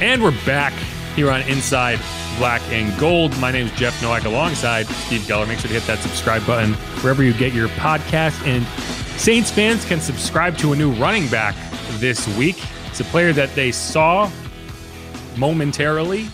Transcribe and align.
And 0.00 0.22
we're 0.22 0.30
back 0.46 0.72
here 1.16 1.28
on 1.28 1.40
Inside 1.42 1.98
Black 2.38 2.62
and 2.70 2.96
Gold. 3.00 3.36
My 3.40 3.50
name 3.50 3.66
is 3.66 3.72
Jeff 3.72 4.00
Nowak 4.00 4.26
alongside 4.26 4.86
Steve 4.86 5.22
Geller. 5.22 5.48
Make 5.48 5.58
sure 5.58 5.66
to 5.66 5.74
hit 5.74 5.82
that 5.88 5.98
subscribe 5.98 6.46
button 6.46 6.74
wherever 7.02 7.24
you 7.24 7.32
get 7.32 7.52
your 7.52 7.66
podcast. 7.70 8.46
And 8.46 8.64
Saints 9.18 9.50
fans 9.50 9.84
can 9.84 10.00
subscribe 10.00 10.56
to 10.58 10.72
a 10.72 10.76
new 10.76 10.92
running 10.92 11.26
back 11.26 11.56
this 11.94 12.28
week. 12.36 12.62
It's 12.86 13.00
a 13.00 13.04
player 13.04 13.32
that 13.32 13.52
they 13.56 13.72
saw 13.72 14.30
momentarily 15.36 16.28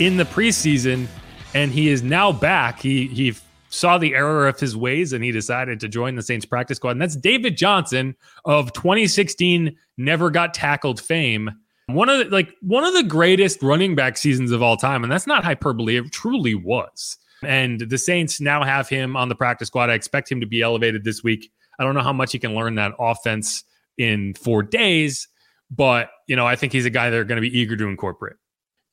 in 0.00 0.16
the 0.16 0.24
preseason, 0.24 1.06
and 1.54 1.70
he 1.70 1.90
is 1.90 2.02
now 2.02 2.32
back. 2.32 2.80
He 2.80 3.06
he 3.06 3.36
saw 3.68 3.98
the 3.98 4.16
error 4.16 4.48
of 4.48 4.58
his 4.58 4.76
ways 4.76 5.12
and 5.12 5.22
he 5.22 5.30
decided 5.30 5.78
to 5.78 5.88
join 5.88 6.16
the 6.16 6.22
Saints 6.22 6.44
practice 6.44 6.78
squad. 6.78 6.92
And 6.92 7.02
that's 7.02 7.14
David 7.14 7.56
Johnson 7.56 8.16
of 8.44 8.72
2016 8.72 9.76
never 9.96 10.28
got 10.28 10.54
tackled 10.54 11.00
fame. 11.00 11.52
One 11.86 12.08
of 12.08 12.18
the, 12.18 12.24
like 12.34 12.52
one 12.62 12.84
of 12.84 12.94
the 12.94 13.04
greatest 13.04 13.62
running 13.62 13.94
back 13.94 14.16
seasons 14.16 14.50
of 14.50 14.62
all 14.62 14.76
time, 14.76 15.04
and 15.04 15.12
that's 15.12 15.26
not 15.26 15.44
hyperbole. 15.44 15.96
It 15.96 16.10
truly 16.10 16.54
was. 16.54 17.16
And 17.44 17.80
the 17.80 17.98
Saints 17.98 18.40
now 18.40 18.64
have 18.64 18.88
him 18.88 19.16
on 19.16 19.28
the 19.28 19.34
practice 19.34 19.68
squad. 19.68 19.90
I 19.90 19.94
expect 19.94 20.30
him 20.30 20.40
to 20.40 20.46
be 20.46 20.62
elevated 20.62 21.04
this 21.04 21.22
week. 21.22 21.50
I 21.78 21.84
don't 21.84 21.94
know 21.94 22.02
how 22.02 22.12
much 22.12 22.32
he 22.32 22.38
can 22.38 22.54
learn 22.54 22.74
that 22.76 22.92
offense 22.98 23.62
in 23.98 24.34
four 24.34 24.62
days, 24.62 25.28
but 25.70 26.10
you 26.26 26.34
know, 26.34 26.46
I 26.46 26.56
think 26.56 26.72
he's 26.72 26.86
a 26.86 26.90
guy 26.90 27.10
they're 27.10 27.24
going 27.24 27.40
to 27.40 27.48
be 27.48 27.56
eager 27.56 27.76
to 27.76 27.86
incorporate. 27.86 28.36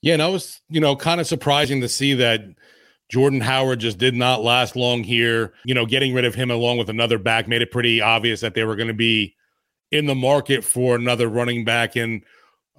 Yeah, 0.02 0.14
and 0.14 0.22
I 0.22 0.28
was, 0.28 0.62
you 0.70 0.82
know, 0.82 0.96
kind 0.96 1.22
of 1.22 1.28
surprising 1.28 1.82
to 1.82 1.90
see 1.90 2.14
that 2.16 2.42
Jordan 3.09 3.42
Howard 3.42 3.80
just 3.80 3.98
did 3.98 4.14
not 4.14 4.44
last 4.44 4.76
long 4.76 5.03
here. 5.03 5.53
You 5.66 5.74
know, 5.74 5.86
getting 5.86 6.14
rid 6.14 6.26
of 6.26 6.36
him 6.36 6.52
along 6.52 6.78
with 6.78 6.90
another 6.90 7.18
back 7.18 7.48
made 7.48 7.62
it 7.62 7.72
pretty 7.72 8.02
obvious 8.02 8.42
that 8.42 8.53
they 8.53 8.66
were 8.66 8.76
going 8.76 8.90
to 8.90 8.94
be 8.94 9.36
in 9.92 10.06
the 10.06 10.16
market 10.16 10.64
for 10.64 10.96
another 10.96 11.30
running 11.30 11.64
back. 11.64 11.96
And 11.96 12.24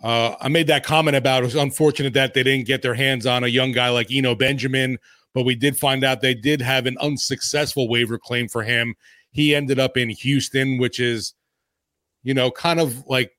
uh, 0.02 0.36
I 0.40 0.48
made 0.48 0.66
that 0.66 0.84
comment 0.84 1.16
about 1.16 1.42
it 1.42 1.46
was 1.46 1.54
unfortunate 1.54 2.12
that 2.14 2.34
they 2.34 2.42
didn't 2.42 2.66
get 2.66 2.82
their 2.82 2.94
hands 2.94 3.26
on 3.26 3.44
a 3.44 3.48
young 3.48 3.72
guy 3.72 3.88
like 3.88 4.08
Eno 4.10 4.34
Benjamin, 4.34 4.98
but 5.32 5.44
we 5.44 5.54
did 5.54 5.78
find 5.78 6.04
out 6.04 6.20
they 6.20 6.34
did 6.34 6.60
have 6.60 6.86
an 6.86 6.98
unsuccessful 7.00 7.88
waiver 7.88 8.18
claim 8.18 8.48
for 8.48 8.62
him. 8.62 8.94
He 9.30 9.54
ended 9.54 9.78
up 9.78 9.96
in 9.96 10.10
Houston, 10.10 10.78
which 10.78 11.00
is, 11.00 11.34
you 12.22 12.34
know, 12.34 12.50
kind 12.50 12.80
of 12.80 13.06
like 13.06 13.32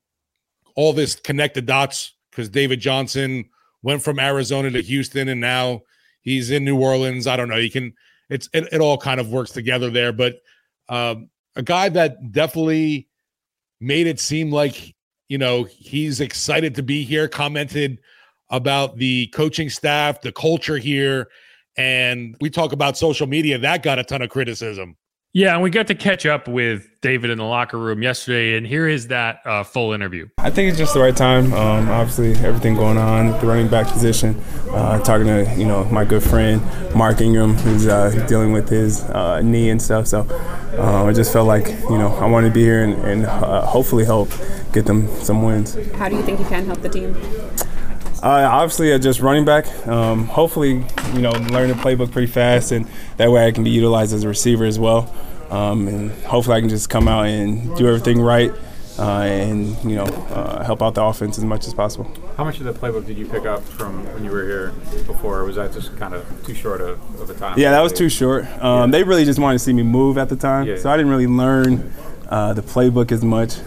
all 0.74 0.92
this 0.92 1.14
connected 1.14 1.66
dots 1.66 2.14
because 2.30 2.48
David 2.48 2.80
Johnson 2.80 3.44
went 3.82 4.02
from 4.02 4.18
Arizona 4.18 4.70
to 4.70 4.82
Houston 4.82 5.28
and 5.28 5.40
now 5.40 5.82
he's 6.22 6.50
in 6.50 6.64
New 6.64 6.80
Orleans. 6.80 7.26
I 7.26 7.36
don't 7.36 7.48
know. 7.48 7.56
You 7.56 7.70
can, 7.70 7.94
it's, 8.28 8.48
it, 8.52 8.68
it 8.72 8.80
all 8.80 8.98
kind 8.98 9.20
of 9.20 9.30
works 9.30 9.52
together 9.52 9.88
there, 9.88 10.12
but 10.12 10.40
um, 10.88 11.30
a 11.54 11.62
guy 11.62 11.88
that 11.90 12.32
definitely 12.32 13.08
made 13.80 14.08
it 14.08 14.18
seem 14.18 14.50
like 14.50 14.95
you 15.28 15.38
know, 15.38 15.64
he's 15.64 16.20
excited 16.20 16.74
to 16.76 16.82
be 16.82 17.04
here, 17.04 17.28
commented 17.28 17.98
about 18.50 18.96
the 18.96 19.26
coaching 19.28 19.68
staff, 19.68 20.20
the 20.20 20.32
culture 20.32 20.78
here. 20.78 21.28
And 21.76 22.36
we 22.40 22.48
talk 22.48 22.72
about 22.72 22.96
social 22.96 23.26
media, 23.26 23.58
that 23.58 23.82
got 23.82 23.98
a 23.98 24.04
ton 24.04 24.22
of 24.22 24.30
criticism. 24.30 24.96
Yeah, 25.36 25.52
and 25.52 25.62
we 25.62 25.68
got 25.68 25.86
to 25.88 25.94
catch 25.94 26.24
up 26.24 26.48
with 26.48 26.88
David 27.02 27.28
in 27.28 27.36
the 27.36 27.44
locker 27.44 27.76
room 27.76 28.02
yesterday, 28.02 28.56
and 28.56 28.66
here 28.66 28.88
is 28.88 29.08
that 29.08 29.40
uh, 29.44 29.64
full 29.64 29.92
interview. 29.92 30.26
I 30.38 30.48
think 30.48 30.70
it's 30.70 30.78
just 30.78 30.94
the 30.94 31.00
right 31.00 31.14
time. 31.14 31.52
Um, 31.52 31.90
obviously, 31.90 32.32
everything 32.42 32.74
going 32.74 32.96
on, 32.96 33.32
the 33.38 33.46
running 33.46 33.68
back 33.68 33.86
position. 33.86 34.40
Uh, 34.70 34.98
talking 35.00 35.26
to 35.26 35.54
you 35.58 35.66
know 35.66 35.84
my 35.84 36.06
good 36.06 36.22
friend 36.22 36.62
Mark 36.94 37.20
Ingram, 37.20 37.52
who's 37.52 37.86
uh, 37.86 38.24
dealing 38.26 38.52
with 38.52 38.70
his 38.70 39.02
uh, 39.02 39.42
knee 39.42 39.68
and 39.68 39.82
stuff. 39.82 40.06
So 40.06 40.26
uh, 40.78 41.04
I 41.04 41.12
just 41.12 41.34
felt 41.34 41.46
like 41.46 41.66
you 41.66 41.98
know 41.98 42.14
I 42.14 42.24
wanted 42.24 42.48
to 42.48 42.54
be 42.54 42.62
here 42.62 42.82
and, 42.84 42.94
and 43.04 43.26
uh, 43.26 43.66
hopefully 43.66 44.06
help 44.06 44.30
get 44.76 44.84
them 44.84 45.08
some 45.22 45.42
wins. 45.42 45.74
How 45.92 46.10
do 46.10 46.16
you 46.16 46.22
think 46.22 46.38
you 46.38 46.44
can 46.44 46.66
help 46.66 46.82
the 46.82 46.90
team? 46.90 47.16
Uh, 48.22 48.46
obviously, 48.50 48.92
uh, 48.92 48.98
just 48.98 49.20
running 49.20 49.46
back. 49.46 49.66
Um, 49.86 50.26
hopefully, 50.26 50.84
you 51.14 51.22
know, 51.22 51.30
learn 51.30 51.68
the 51.68 51.74
playbook 51.74 52.12
pretty 52.12 52.30
fast, 52.30 52.72
and 52.72 52.86
that 53.16 53.30
way 53.30 53.46
I 53.46 53.52
can 53.52 53.64
be 53.64 53.70
utilized 53.70 54.12
as 54.12 54.22
a 54.22 54.28
receiver 54.28 54.66
as 54.66 54.78
well. 54.78 55.14
Um, 55.48 55.88
and 55.88 56.10
hopefully, 56.24 56.58
I 56.58 56.60
can 56.60 56.68
just 56.68 56.90
come 56.90 57.08
out 57.08 57.24
and 57.24 57.74
do 57.76 57.88
everything 57.88 58.20
right. 58.20 58.52
Uh, 58.98 59.20
and 59.24 59.76
you 59.84 59.94
know 59.94 60.04
uh, 60.04 60.64
help 60.64 60.82
out 60.82 60.94
the 60.94 61.02
offense 61.02 61.36
as 61.36 61.44
much 61.44 61.66
as 61.66 61.74
possible. 61.74 62.10
How 62.38 62.44
much 62.44 62.60
of 62.60 62.64
the 62.64 62.72
playbook 62.72 63.04
did 63.04 63.18
you 63.18 63.26
pick 63.26 63.44
up 63.44 63.62
from 63.62 64.06
when 64.14 64.24
you 64.24 64.30
were 64.30 64.42
here 64.42 64.72
before? 65.06 65.44
was 65.44 65.56
that 65.56 65.74
just 65.74 65.94
kind 65.98 66.14
of 66.14 66.24
too 66.46 66.54
short 66.54 66.80
of, 66.80 66.98
of 67.20 67.28
a 67.28 67.34
time? 67.34 67.58
Yeah, 67.58 67.72
that 67.72 67.82
was 67.82 67.92
too 67.92 68.08
short. 68.08 68.46
Um, 68.62 68.90
yeah. 68.90 68.98
They 68.98 69.02
really 69.04 69.26
just 69.26 69.38
wanted 69.38 69.58
to 69.58 69.64
see 69.64 69.74
me 69.74 69.82
move 69.82 70.16
at 70.16 70.30
the 70.30 70.36
time, 70.36 70.66
yeah. 70.66 70.78
so 70.78 70.88
I 70.88 70.96
didn't 70.96 71.12
really 71.12 71.26
learn 71.26 71.92
uh, 72.30 72.54
the 72.54 72.62
playbook 72.62 73.12
as 73.12 73.22
much. 73.22 73.58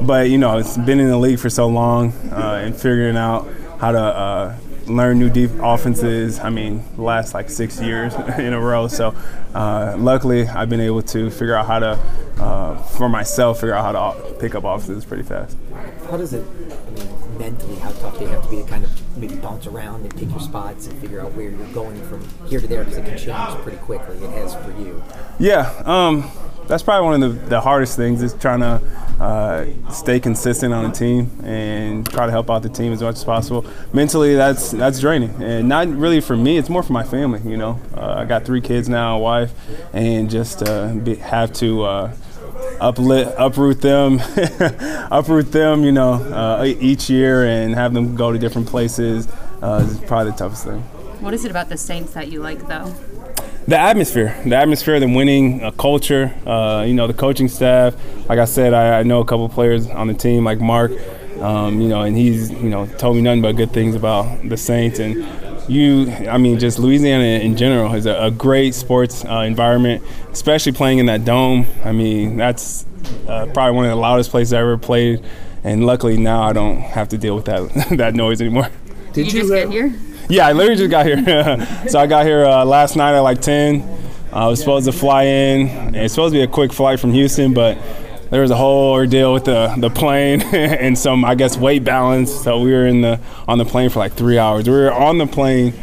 But 0.00 0.30
you 0.30 0.38
know, 0.38 0.58
it's 0.58 0.76
been 0.76 1.00
in 1.00 1.08
the 1.08 1.18
league 1.18 1.38
for 1.38 1.50
so 1.50 1.66
long 1.66 2.12
uh, 2.30 2.62
and 2.64 2.74
figuring 2.74 3.16
out 3.16 3.48
how 3.78 3.92
to 3.92 3.98
uh, 3.98 4.56
learn 4.86 5.18
new 5.18 5.30
deep 5.30 5.50
offenses. 5.60 6.38
I 6.38 6.50
mean, 6.50 6.84
the 6.96 7.02
last 7.02 7.34
like 7.34 7.50
six 7.50 7.80
years 7.80 8.14
in 8.38 8.52
a 8.52 8.60
row. 8.60 8.88
So, 8.88 9.14
uh, 9.54 9.96
luckily, 9.98 10.46
I've 10.46 10.68
been 10.68 10.80
able 10.80 11.02
to 11.02 11.30
figure 11.30 11.54
out 11.54 11.66
how 11.66 11.78
to, 11.78 11.98
uh, 12.38 12.76
for 12.82 13.08
myself, 13.08 13.60
figure 13.60 13.74
out 13.74 13.94
how 13.94 14.12
to 14.12 14.34
pick 14.34 14.54
up 14.54 14.64
offenses 14.64 15.04
pretty 15.04 15.22
fast. 15.22 15.56
How 16.08 16.16
does 16.16 16.32
it, 16.32 16.44
I 16.44 16.90
mean, 16.90 17.38
mentally, 17.38 17.76
how 17.76 17.90
tough 17.92 18.18
do 18.18 18.24
you 18.24 18.30
have 18.30 18.44
to 18.44 18.50
be 18.50 18.56
to 18.56 18.64
kind 18.64 18.84
of 18.84 19.16
maybe 19.16 19.36
bounce 19.36 19.66
around 19.66 20.02
and 20.02 20.16
pick 20.16 20.30
your 20.30 20.40
spots 20.40 20.86
and 20.86 20.98
figure 21.00 21.20
out 21.20 21.32
where 21.32 21.50
you're 21.50 21.66
going 21.68 22.00
from 22.08 22.26
here 22.46 22.60
to 22.60 22.66
there 22.66 22.84
because 22.84 22.98
it 22.98 23.04
can 23.04 23.18
change 23.18 23.62
pretty 23.62 23.78
quickly. 23.78 24.16
It 24.18 24.30
has 24.30 24.54
for 24.54 24.70
you. 24.78 25.02
Yeah. 25.38 25.72
Um, 25.84 26.30
that's 26.66 26.82
probably 26.82 27.04
one 27.04 27.22
of 27.22 27.42
the, 27.42 27.48
the 27.48 27.60
hardest 27.60 27.96
things 27.96 28.22
is 28.22 28.34
trying 28.34 28.60
to 28.60 28.80
uh, 29.22 29.66
stay 29.92 30.18
consistent 30.18 30.74
on 30.74 30.90
the 30.90 30.90
team 30.90 31.30
and 31.44 32.04
try 32.10 32.26
to 32.26 32.32
help 32.32 32.50
out 32.50 32.62
the 32.62 32.68
team 32.68 32.92
as 32.92 33.00
much 33.00 33.14
as 33.14 33.24
possible. 33.24 33.64
Mentally, 33.92 34.34
that's 34.34 34.72
that's 34.72 34.98
draining, 34.98 35.30
and 35.40 35.68
not 35.68 35.86
really 35.88 36.20
for 36.20 36.36
me. 36.36 36.58
It's 36.58 36.68
more 36.68 36.82
for 36.82 36.92
my 36.92 37.04
family. 37.04 37.40
You 37.48 37.56
know, 37.56 37.80
uh, 37.96 38.14
I 38.18 38.24
got 38.24 38.44
three 38.44 38.60
kids 38.60 38.88
now, 38.88 39.16
a 39.16 39.20
wife, 39.20 39.52
and 39.92 40.28
just 40.28 40.68
uh, 40.68 40.92
be, 40.94 41.14
have 41.16 41.52
to 41.54 41.84
uh, 41.84 42.14
uplit, 42.80 43.32
uproot 43.38 43.80
them, 43.80 44.20
uproot 45.12 45.52
them. 45.52 45.84
You 45.84 45.92
know, 45.92 46.14
uh, 46.14 46.64
each 46.64 47.08
year 47.08 47.46
and 47.46 47.76
have 47.76 47.94
them 47.94 48.16
go 48.16 48.32
to 48.32 48.38
different 48.40 48.66
places 48.66 49.28
uh, 49.62 49.86
is 49.88 50.00
probably 50.00 50.32
the 50.32 50.36
toughest 50.36 50.64
thing. 50.64 50.80
What 51.20 51.32
is 51.32 51.44
it 51.44 51.52
about 51.52 51.68
the 51.68 51.78
Saints 51.78 52.14
that 52.14 52.32
you 52.32 52.40
like, 52.40 52.66
though? 52.66 52.92
The 53.66 53.78
atmosphere, 53.78 54.36
the 54.44 54.56
atmosphere, 54.56 54.98
the 54.98 55.06
winning 55.06 55.62
uh, 55.62 55.70
culture, 55.72 56.34
uh, 56.46 56.84
you 56.86 56.94
know, 56.94 57.06
the 57.06 57.14
coaching 57.14 57.48
staff. 57.48 57.94
Like 58.28 58.38
I 58.38 58.44
said, 58.44 58.74
I, 58.74 59.00
I 59.00 59.02
know 59.02 59.20
a 59.20 59.24
couple 59.24 59.48
players 59.48 59.88
on 59.88 60.08
the 60.08 60.14
team, 60.14 60.44
like 60.44 60.60
Mark, 60.60 60.92
um, 61.40 61.80
you 61.80 61.88
know, 61.88 62.02
and 62.02 62.16
he's, 62.16 62.50
you 62.50 62.68
know, 62.68 62.86
told 62.86 63.16
me 63.16 63.22
nothing 63.22 63.42
but 63.42 63.56
good 63.56 63.72
things 63.72 63.94
about 63.94 64.48
the 64.48 64.56
Saints. 64.56 64.98
And 64.98 65.26
you, 65.68 66.10
I 66.28 66.38
mean, 66.38 66.58
just 66.58 66.78
Louisiana 66.78 67.24
in 67.24 67.56
general 67.56 67.94
is 67.94 68.06
a, 68.06 68.24
a 68.24 68.30
great 68.30 68.74
sports 68.74 69.24
uh, 69.24 69.40
environment, 69.40 70.02
especially 70.32 70.72
playing 70.72 70.98
in 70.98 71.06
that 71.06 71.24
dome. 71.24 71.66
I 71.84 71.92
mean, 71.92 72.36
that's 72.36 72.84
uh, 73.28 73.46
probably 73.46 73.76
one 73.76 73.84
of 73.84 73.90
the 73.90 73.96
loudest 73.96 74.30
places 74.30 74.52
I 74.52 74.60
ever 74.60 74.76
played. 74.76 75.24
And 75.64 75.86
luckily 75.86 76.16
now 76.16 76.42
I 76.42 76.52
don't 76.52 76.80
have 76.80 77.08
to 77.10 77.18
deal 77.18 77.36
with 77.36 77.44
that 77.44 77.88
that 77.96 78.14
noise 78.14 78.40
anymore. 78.40 78.68
Did 79.12 79.32
you, 79.32 79.42
you 79.42 79.48
just 79.48 79.52
get 79.52 79.70
here? 79.70 79.94
Yeah, 80.28 80.46
I 80.46 80.52
literally 80.52 80.76
just 80.76 80.90
got 80.90 81.06
here. 81.06 81.86
so 81.88 81.98
I 81.98 82.06
got 82.06 82.24
here 82.24 82.44
uh, 82.44 82.64
last 82.64 82.96
night 82.96 83.14
at 83.14 83.20
like 83.20 83.40
10. 83.40 84.00
I 84.32 84.46
was 84.46 84.60
supposed 84.60 84.86
to 84.86 84.92
fly 84.92 85.24
in. 85.24 85.94
It's 85.94 86.14
supposed 86.14 86.32
to 86.32 86.38
be 86.38 86.42
a 86.42 86.46
quick 86.46 86.72
flight 86.72 86.98
from 86.98 87.12
Houston, 87.12 87.52
but 87.52 87.76
there 88.30 88.40
was 88.40 88.50
a 88.50 88.56
whole 88.56 88.92
ordeal 88.92 89.34
with 89.34 89.44
the, 89.44 89.74
the 89.76 89.90
plane 89.90 90.40
and 90.54 90.98
some, 90.98 91.22
I 91.22 91.34
guess, 91.34 91.58
weight 91.58 91.84
balance. 91.84 92.32
So 92.32 92.60
we 92.60 92.72
were 92.72 92.86
in 92.86 93.02
the 93.02 93.20
on 93.46 93.58
the 93.58 93.66
plane 93.66 93.90
for 93.90 93.98
like 93.98 94.14
three 94.14 94.38
hours. 94.38 94.66
We 94.66 94.74
were 94.74 94.90
on 94.90 95.18
the 95.18 95.26
plane 95.26 95.74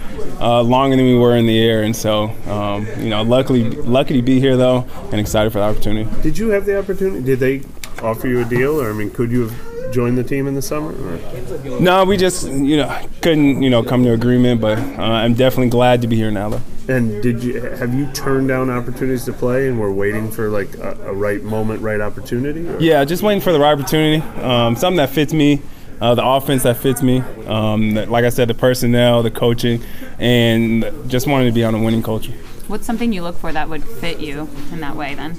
uh, 0.42 0.64
longer 0.64 0.96
than 0.96 1.06
we 1.06 1.16
were 1.16 1.36
in 1.36 1.46
the 1.46 1.60
air, 1.60 1.84
and 1.84 1.96
so 1.96 2.30
um, 2.48 2.88
you 2.98 3.10
know, 3.10 3.22
luckily, 3.22 3.70
lucky 3.70 4.16
to 4.16 4.24
be 4.24 4.40
here 4.40 4.58
though, 4.58 4.88
and 5.12 5.20
excited 5.20 5.52
for 5.52 5.60
the 5.60 5.66
opportunity. 5.66 6.10
Did 6.24 6.40
you 6.40 6.50
have 6.50 6.66
the 6.66 6.80
opportunity? 6.80 7.24
Did 7.24 7.40
they 7.40 7.62
offer 8.02 8.28
you 8.28 8.42
a 8.42 8.46
deal, 8.46 8.82
or 8.82 8.90
I 8.90 8.94
mean, 8.94 9.12
could 9.12 9.30
you 9.30 9.48
have 9.48 9.69
join 9.92 10.16
the 10.16 10.24
team 10.24 10.48
in 10.48 10.56
the 10.56 10.62
summer? 10.62 10.92
Or? 10.92 11.80
No, 11.80 12.06
we 12.06 12.18
just 12.18 12.48
you 12.48 12.78
know 12.78 13.02
couldn't 13.22 13.62
you 13.62 13.70
know 13.70 13.84
come 13.84 14.04
to 14.04 14.14
agreement, 14.14 14.62
but 14.62 14.78
uh, 14.78 15.02
I'm 15.02 15.34
definitely 15.34 15.70
glad 15.70 16.02
to 16.02 16.08
be 16.08 16.16
here 16.16 16.32
now 16.32 16.50
though. 16.50 16.62
And 16.88 17.22
did 17.22 17.44
you 17.44 17.62
have 17.62 17.94
you 17.94 18.08
turned 18.14 18.48
down 18.48 18.70
opportunities 18.70 19.26
to 19.26 19.34
play, 19.34 19.68
and 19.68 19.80
we're 19.80 19.92
waiting 19.92 20.32
for 20.32 20.50
like 20.50 20.74
a, 20.76 20.98
a 21.04 21.14
right 21.14 21.42
moment, 21.44 21.82
right 21.82 22.02
opportunity? 22.02 22.68
Or? 22.68 22.80
Yeah, 22.80 23.06
just 23.06 23.22
waiting 23.22 23.42
for 23.42 23.52
the 23.52 23.60
right 23.60 23.74
opportunity, 23.74 24.24
um, 24.42 24.76
something 24.76 24.98
that 24.98 25.10
fits 25.10 25.34
me. 25.34 25.62
Uh, 26.02 26.16
the 26.16 26.26
offense 26.26 26.64
that 26.64 26.78
fits 26.78 27.04
me, 27.04 27.20
um, 27.46 27.94
like 27.94 28.24
I 28.24 28.30
said, 28.30 28.48
the 28.48 28.54
personnel, 28.54 29.22
the 29.22 29.30
coaching, 29.30 29.84
and 30.18 30.86
just 31.08 31.28
wanting 31.28 31.50
to 31.50 31.54
be 31.54 31.66
on 31.66 31.76
a 31.76 31.84
winning 31.84 32.02
culture. 32.02 32.32
What's 32.70 32.86
something 32.86 33.12
you 33.12 33.22
look 33.22 33.36
for 33.36 33.52
that 33.52 33.68
would 33.68 33.84
fit 33.84 34.22
you 34.22 34.48
in 34.72 34.80
that 34.80 34.96
way 34.96 35.14
then? 35.14 35.38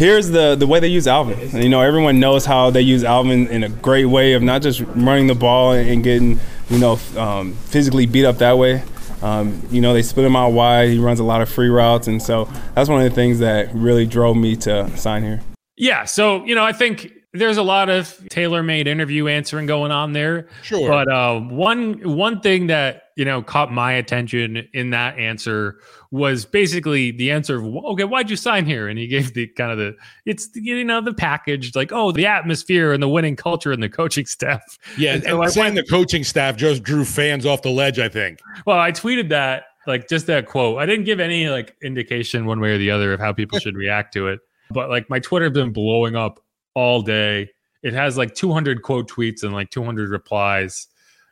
Here's 0.00 0.30
the 0.30 0.56
the 0.56 0.66
way 0.66 0.80
they 0.80 0.88
use 0.88 1.06
Alvin. 1.06 1.62
You 1.62 1.68
know, 1.68 1.82
everyone 1.82 2.18
knows 2.18 2.46
how 2.46 2.70
they 2.70 2.80
use 2.80 3.04
Alvin 3.04 3.46
in 3.48 3.62
a 3.62 3.68
great 3.68 4.06
way 4.06 4.32
of 4.32 4.42
not 4.42 4.62
just 4.62 4.80
running 4.80 5.26
the 5.26 5.34
ball 5.34 5.72
and 5.72 6.02
getting 6.02 6.40
you 6.70 6.78
know 6.78 6.98
um, 7.16 7.52
physically 7.66 8.06
beat 8.06 8.24
up 8.24 8.38
that 8.38 8.58
way. 8.58 8.82
Um, 9.22 9.62
you 9.70 9.82
know, 9.82 9.92
they 9.92 10.02
split 10.02 10.24
him 10.24 10.34
out 10.34 10.52
wide. 10.52 10.88
He 10.88 10.98
runs 10.98 11.20
a 11.20 11.24
lot 11.24 11.42
of 11.42 11.48
free 11.50 11.68
routes, 11.68 12.08
and 12.08 12.20
so 12.22 12.48
that's 12.74 12.88
one 12.88 13.02
of 13.02 13.08
the 13.08 13.14
things 13.14 13.38
that 13.40 13.72
really 13.74 14.06
drove 14.06 14.36
me 14.36 14.56
to 14.56 14.96
sign 14.96 15.22
here. 15.22 15.42
Yeah, 15.76 16.04
so 16.04 16.44
you 16.46 16.54
know, 16.54 16.64
I 16.64 16.72
think 16.72 17.12
there's 17.32 17.58
a 17.58 17.62
lot 17.62 17.90
of 17.90 18.18
tailor-made 18.30 18.88
interview 18.88 19.28
answering 19.28 19.66
going 19.66 19.92
on 19.92 20.14
there. 20.14 20.48
Sure. 20.62 20.88
But 20.88 21.12
uh, 21.12 21.40
one 21.40 22.16
one 22.16 22.40
thing 22.40 22.68
that 22.68 23.09
you 23.20 23.26
know 23.26 23.42
caught 23.42 23.70
my 23.70 23.92
attention 23.92 24.66
in 24.72 24.88
that 24.88 25.18
answer 25.18 25.78
was 26.10 26.46
basically 26.46 27.10
the 27.10 27.30
answer 27.30 27.58
of 27.58 27.66
okay, 27.66 28.04
why'd 28.04 28.30
you 28.30 28.36
sign 28.36 28.64
here? 28.64 28.88
And 28.88 28.98
he 28.98 29.06
gave 29.06 29.34
the 29.34 29.46
kind 29.46 29.70
of 29.70 29.76
the 29.76 29.94
it's 30.24 30.48
you 30.54 30.82
know 30.82 31.02
the 31.02 31.12
package 31.12 31.76
like 31.76 31.92
oh 31.92 32.12
the 32.12 32.24
atmosphere 32.24 32.94
and 32.94 33.02
the 33.02 33.10
winning 33.10 33.36
culture 33.36 33.72
and 33.72 33.82
the 33.82 33.90
coaching 33.90 34.24
staff. 34.24 34.62
Yeah, 34.96 35.16
and, 35.16 35.24
so 35.24 35.46
saying 35.48 35.74
went, 35.74 35.86
the 35.86 35.90
coaching 35.90 36.24
staff 36.24 36.56
just 36.56 36.82
drew 36.82 37.04
fans 37.04 37.44
off 37.44 37.60
the 37.60 37.68
ledge. 37.68 37.98
I 37.98 38.08
think. 38.08 38.38
Well, 38.64 38.78
I 38.78 38.90
tweeted 38.90 39.28
that 39.28 39.64
like 39.86 40.08
just 40.08 40.26
that 40.28 40.46
quote. 40.46 40.78
I 40.78 40.86
didn't 40.86 41.04
give 41.04 41.20
any 41.20 41.50
like 41.50 41.76
indication 41.82 42.46
one 42.46 42.58
way 42.58 42.72
or 42.72 42.78
the 42.78 42.90
other 42.90 43.12
of 43.12 43.20
how 43.20 43.34
people 43.34 43.58
should 43.58 43.76
react 43.76 44.14
to 44.14 44.28
it. 44.28 44.40
But 44.70 44.88
like 44.88 45.10
my 45.10 45.18
Twitter 45.18 45.44
has 45.44 45.52
been 45.52 45.74
blowing 45.74 46.16
up 46.16 46.40
all 46.72 47.02
day. 47.02 47.50
It 47.82 47.92
has 47.92 48.16
like 48.16 48.34
200 48.34 48.80
quote 48.80 49.10
tweets 49.10 49.42
and 49.42 49.52
like 49.52 49.68
200 49.68 50.08
replies, 50.08 50.86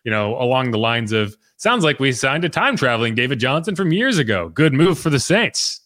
you 0.04 0.10
know, 0.10 0.38
along 0.38 0.72
the 0.72 0.78
lines 0.78 1.12
of 1.12 1.34
sounds 1.58 1.84
like 1.84 2.00
we 2.00 2.12
signed 2.12 2.44
a 2.44 2.48
time 2.48 2.76
traveling 2.76 3.14
David 3.14 3.38
Johnson 3.38 3.76
from 3.76 3.92
years 3.92 4.16
ago. 4.16 4.48
Good 4.48 4.72
move 4.72 4.98
for 4.98 5.10
the 5.10 5.20
Saints. 5.20 5.82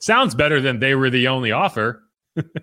Sounds 0.00 0.34
better 0.34 0.60
than 0.60 0.80
they 0.80 0.94
were 0.94 1.10
the 1.10 1.28
only 1.28 1.52
offer. 1.52 2.02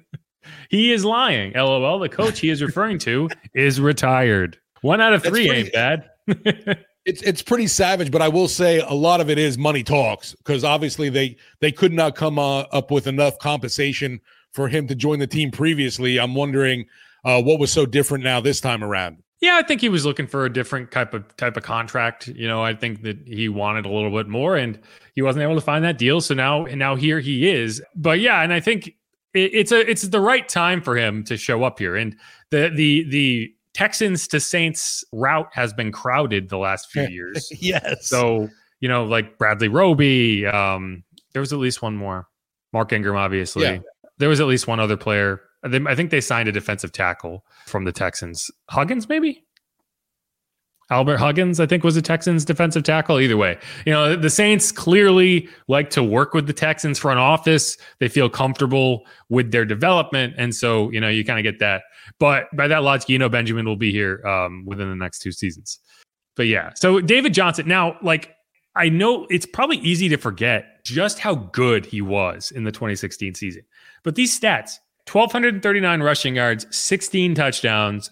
he 0.70 0.92
is 0.92 1.06
lying. 1.06 1.54
LOL. 1.54 2.00
The 2.00 2.10
coach 2.10 2.40
he 2.40 2.50
is 2.50 2.62
referring 2.62 2.98
to 3.00 3.30
is 3.54 3.80
retired. 3.80 4.58
One 4.82 5.02
out 5.02 5.14
of 5.14 5.24
three 5.24 5.48
pretty, 5.48 5.62
ain't 5.62 5.74
bad. 5.74 6.10
it's 7.06 7.22
it's 7.22 7.42
pretty 7.42 7.68
savage, 7.68 8.12
but 8.12 8.22
I 8.22 8.28
will 8.28 8.48
say 8.48 8.80
a 8.80 8.94
lot 8.94 9.22
of 9.22 9.30
it 9.30 9.40
is 9.40 9.58
money 9.58 9.84
talks 9.84 10.36
because 10.36 10.64
obviously 10.64 11.10
they 11.10 11.38
they 11.62 11.72
could 11.72 11.94
not 11.94 12.16
come 12.16 12.38
uh, 12.38 12.62
up 12.72 12.92
with 12.92 13.08
enough 13.08 13.38
compensation 13.40 14.20
for 14.52 14.68
him 14.68 14.88
to 14.88 14.96
join 14.96 15.20
the 15.20 15.28
team 15.28 15.52
previously. 15.52 16.20
I'm 16.20 16.36
wondering 16.36 16.86
uh, 17.24 17.42
what 17.42 17.60
was 17.60 17.72
so 17.72 17.86
different 17.86 18.24
now 18.24 18.40
this 18.40 18.60
time 18.62 18.84
around. 18.84 19.22
Yeah, 19.40 19.58
I 19.58 19.62
think 19.62 19.82
he 19.82 19.90
was 19.90 20.06
looking 20.06 20.26
for 20.26 20.46
a 20.46 20.52
different 20.52 20.92
type 20.92 21.14
of 21.14 21.36
type 21.38 21.58
of 21.58 21.64
contract. 21.64 22.28
You 22.28 22.48
know, 22.48 22.64
I 22.64 22.74
think 22.74 23.04
that 23.04 23.20
he 23.28 23.50
wanted 23.50 23.86
a 23.86 23.90
little 23.90 24.10
bit 24.10 24.28
more, 24.28 24.56
and 24.56 24.80
he 25.14 25.22
wasn't 25.22 25.44
able 25.44 25.56
to 25.56 25.62
find 25.62 25.84
that 25.86 25.98
deal. 25.98 26.22
So 26.22 26.34
now, 26.34 26.66
and 26.66 26.80
now 26.80 26.96
here 26.96 27.20
he 27.20 27.48
is. 27.48 27.82
But 27.96 28.20
yeah, 28.20 28.42
and 28.42 28.52
I 28.52 28.60
think 28.60 28.88
it, 29.34 29.54
it's 29.54 29.72
a 29.72 29.88
it's 29.88 30.04
the 30.04 30.20
right 30.20 30.48
time 30.50 30.82
for 30.82 30.98
him 30.98 31.24
to 31.26 31.38
show 31.38 31.64
up 31.64 31.78
here. 31.78 31.96
And 31.96 32.16
the 32.50 32.70
the 32.70 33.08
the 33.10 33.54
Texans 33.74 34.28
to 34.30 34.40
Saints 34.40 35.04
route 35.12 35.50
has 35.54 35.72
been 35.72 35.92
crowded 35.92 36.50
the 36.50 36.58
last 36.58 36.90
few 36.90 37.08
years. 37.10 37.52
yes. 37.60 38.08
So 38.08 38.50
you 38.80 38.90
know, 38.90 39.06
like 39.06 39.38
Bradley 39.38 39.68
Roby. 39.68 40.48
Um, 40.48 41.04
there 41.34 41.42
was 41.42 41.54
at 41.54 41.60
least 41.60 41.84
one 41.84 41.96
more. 41.96 42.28
Mark 42.74 42.92
Ingram, 42.92 43.16
obviously. 43.16 43.64
Yeah. 43.64 43.80
There 44.18 44.30
was 44.30 44.40
at 44.40 44.48
least 44.48 44.68
one 44.68 44.80
other 44.80 44.98
player. 44.98 45.42
I 45.64 45.96
think 45.96 46.12
they 46.12 46.22
signed 46.22 46.48
a 46.48 46.52
defensive 46.52 46.92
tackle 46.92 47.44
from 47.66 47.86
the 47.86 47.92
Texans. 47.92 48.52
Huggins, 48.70 49.10
maybe? 49.10 49.44
Albert 50.90 51.18
Huggins, 51.18 51.60
I 51.60 51.66
think, 51.66 51.84
was 51.84 51.98
a 51.98 52.02
Texans 52.02 52.46
defensive 52.46 52.84
tackle. 52.84 53.20
Either 53.20 53.36
way, 53.36 53.58
you 53.86 53.92
know, 53.92 54.16
the 54.16 54.30
Saints 54.30 54.72
clearly 54.72 55.50
like 55.68 55.90
to 55.90 56.02
work 56.02 56.34
with 56.34 56.48
the 56.48 56.54
Texans 56.54 56.98
front 56.98 57.20
office. 57.20 57.78
They 58.00 58.08
feel 58.08 58.30
comfortable 58.30 59.04
with 59.30 59.52
their 59.52 59.66
development. 59.66 60.36
And 60.38 60.56
so, 60.56 60.90
you 60.92 61.02
know, 61.02 61.10
you 61.10 61.26
kind 61.26 61.40
of 61.40 61.44
get 61.44 61.60
that. 61.60 61.84
But 62.20 62.46
by 62.56 62.70
that 62.70 62.84
logic, 62.84 63.10
you 63.10 63.20
know, 63.20 63.28
Benjamin 63.28 63.66
will 63.66 63.76
be 63.76 63.92
here 63.92 64.26
um, 64.26 64.64
within 64.66 64.90
the 64.90 64.96
next 64.96 65.20
two 65.20 65.34
seasons. 65.34 65.80
But 66.38 66.48
yeah, 66.48 66.72
so 66.76 67.02
David 67.02 67.34
Johnson, 67.34 67.68
now, 67.68 67.98
like, 68.02 68.34
I 68.76 68.90
know 68.90 69.26
it's 69.30 69.46
probably 69.46 69.78
easy 69.78 70.08
to 70.10 70.18
forget 70.18 70.86
just 70.86 71.20
how 71.20 71.36
good 71.36 71.86
he 71.86 72.00
was 72.00 72.52
in 72.52 72.64
the 72.64 72.72
2016 72.72 73.34
season. 73.34 73.64
But 74.04 74.16
these 74.16 74.40
stats 74.40 74.78
1,239 75.12 76.04
rushing 76.04 76.36
yards, 76.36 76.66
16 76.76 77.36
touchdowns, 77.36 78.12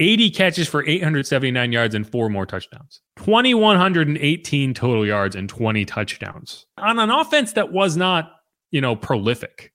80 0.00 0.30
catches 0.30 0.68
for 0.68 0.84
879 0.84 1.72
yards 1.72 1.94
and 1.94 2.08
four 2.08 2.28
more 2.28 2.46
touchdowns. 2.46 3.00
2,118 3.18 4.74
total 4.74 5.06
yards 5.06 5.36
and 5.36 5.48
20 5.48 5.84
touchdowns 5.84 6.66
on 6.78 6.98
an 6.98 7.10
offense 7.10 7.52
that 7.52 7.72
was 7.72 7.96
not, 7.96 8.32
you 8.70 8.80
know, 8.80 8.96
prolific, 8.96 9.72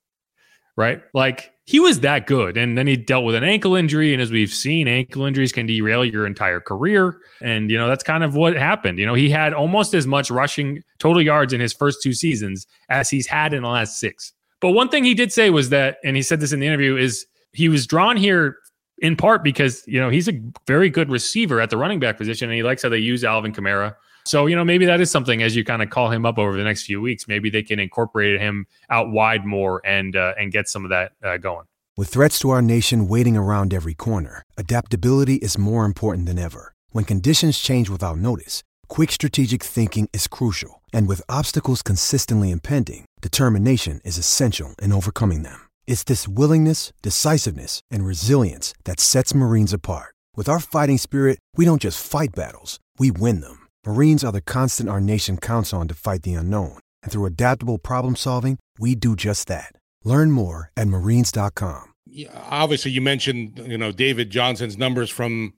right? 0.76 1.00
Like 1.14 1.52
he 1.64 1.80
was 1.80 2.00
that 2.00 2.26
good. 2.26 2.56
And 2.56 2.76
then 2.76 2.86
he 2.86 2.96
dealt 2.96 3.24
with 3.24 3.34
an 3.34 3.44
ankle 3.44 3.76
injury. 3.76 4.12
And 4.12 4.20
as 4.20 4.30
we've 4.30 4.52
seen, 4.52 4.88
ankle 4.88 5.24
injuries 5.24 5.52
can 5.52 5.66
derail 5.66 6.04
your 6.04 6.26
entire 6.26 6.60
career. 6.60 7.18
And, 7.40 7.70
you 7.70 7.78
know, 7.78 7.88
that's 7.88 8.02
kind 8.04 8.22
of 8.22 8.34
what 8.34 8.56
happened. 8.56 8.98
You 8.98 9.06
know, 9.06 9.14
he 9.14 9.30
had 9.30 9.54
almost 9.54 9.94
as 9.94 10.06
much 10.06 10.30
rushing 10.30 10.82
total 10.98 11.22
yards 11.22 11.52
in 11.52 11.60
his 11.60 11.72
first 11.72 12.02
two 12.02 12.12
seasons 12.12 12.66
as 12.90 13.08
he's 13.08 13.26
had 13.26 13.54
in 13.54 13.62
the 13.62 13.68
last 13.68 13.98
six. 13.98 14.32
But 14.60 14.72
one 14.72 14.88
thing 14.88 15.04
he 15.04 15.14
did 15.14 15.32
say 15.32 15.50
was 15.50 15.70
that, 15.70 15.98
and 16.04 16.16
he 16.16 16.22
said 16.22 16.40
this 16.40 16.52
in 16.52 16.60
the 16.60 16.66
interview, 16.66 16.96
is 16.96 17.26
he 17.52 17.68
was 17.68 17.86
drawn 17.86 18.16
here 18.16 18.56
in 18.98 19.16
part 19.16 19.42
because 19.42 19.82
you 19.86 19.98
know 19.98 20.10
he's 20.10 20.28
a 20.28 20.40
very 20.66 20.90
good 20.90 21.10
receiver 21.10 21.60
at 21.60 21.70
the 21.70 21.76
running 21.76 22.00
back 22.00 22.16
position, 22.16 22.48
and 22.48 22.56
he 22.56 22.62
likes 22.62 22.82
how 22.82 22.88
they 22.88 22.98
use 22.98 23.24
Alvin 23.24 23.52
Kamara. 23.52 23.94
So 24.26 24.46
you 24.46 24.54
know 24.54 24.64
maybe 24.64 24.84
that 24.86 25.00
is 25.00 25.10
something 25.10 25.42
as 25.42 25.56
you 25.56 25.64
kind 25.64 25.82
of 25.82 25.90
call 25.90 26.10
him 26.10 26.26
up 26.26 26.38
over 26.38 26.56
the 26.56 26.64
next 26.64 26.84
few 26.84 27.00
weeks. 27.00 27.26
Maybe 27.26 27.50
they 27.50 27.62
can 27.62 27.80
incorporate 27.80 28.40
him 28.40 28.66
out 28.90 29.10
wide 29.10 29.44
more 29.44 29.80
and 29.84 30.14
uh, 30.14 30.34
and 30.38 30.52
get 30.52 30.68
some 30.68 30.84
of 30.84 30.90
that 30.90 31.12
uh, 31.24 31.38
going. 31.38 31.66
With 31.96 32.08
threats 32.08 32.38
to 32.40 32.50
our 32.50 32.62
nation 32.62 33.08
waiting 33.08 33.36
around 33.36 33.74
every 33.74 33.94
corner, 33.94 34.44
adaptability 34.56 35.36
is 35.36 35.58
more 35.58 35.84
important 35.84 36.26
than 36.26 36.38
ever. 36.38 36.74
When 36.90 37.04
conditions 37.04 37.58
change 37.58 37.90
without 37.90 38.18
notice, 38.18 38.62
quick 38.88 39.12
strategic 39.12 39.62
thinking 39.62 40.08
is 40.12 40.26
crucial, 40.26 40.79
and 40.92 41.06
with 41.06 41.22
obstacles 41.28 41.82
consistently 41.82 42.50
impending, 42.50 43.04
determination 43.20 44.00
is 44.04 44.16
essential 44.16 44.74
in 44.80 44.92
overcoming 44.92 45.42
them. 45.42 45.68
It's 45.86 46.04
this 46.04 46.26
willingness, 46.26 46.94
decisiveness, 47.02 47.82
and 47.90 48.06
resilience 48.06 48.72
that 48.84 49.00
sets 49.00 49.34
Marines 49.34 49.74
apart. 49.74 50.14
With 50.36 50.48
our 50.48 50.60
fighting 50.60 50.96
spirit, 50.96 51.38
we 51.56 51.66
don't 51.66 51.82
just 51.82 52.02
fight 52.02 52.30
battles, 52.34 52.80
we 52.98 53.10
win 53.10 53.42
them. 53.42 53.66
Marines 53.84 54.24
are 54.24 54.32
the 54.32 54.40
constant 54.40 54.88
our 54.88 55.00
nation 55.00 55.36
counts 55.36 55.74
on 55.74 55.88
to 55.88 55.94
fight 55.94 56.22
the 56.22 56.34
unknown. 56.34 56.78
And 57.02 57.12
through 57.12 57.26
adaptable 57.26 57.76
problem 57.76 58.16
solving, 58.16 58.58
we 58.78 58.94
do 58.94 59.14
just 59.14 59.48
that. 59.48 59.72
Learn 60.04 60.30
more 60.30 60.70
at 60.76 60.88
marines.com. 60.88 61.92
Yeah, 62.06 62.30
obviously, 62.50 62.90
you 62.90 63.00
mentioned 63.00 63.60
you 63.66 63.78
know 63.78 63.92
David 63.92 64.30
Johnson's 64.30 64.78
numbers 64.78 65.10
from 65.10 65.52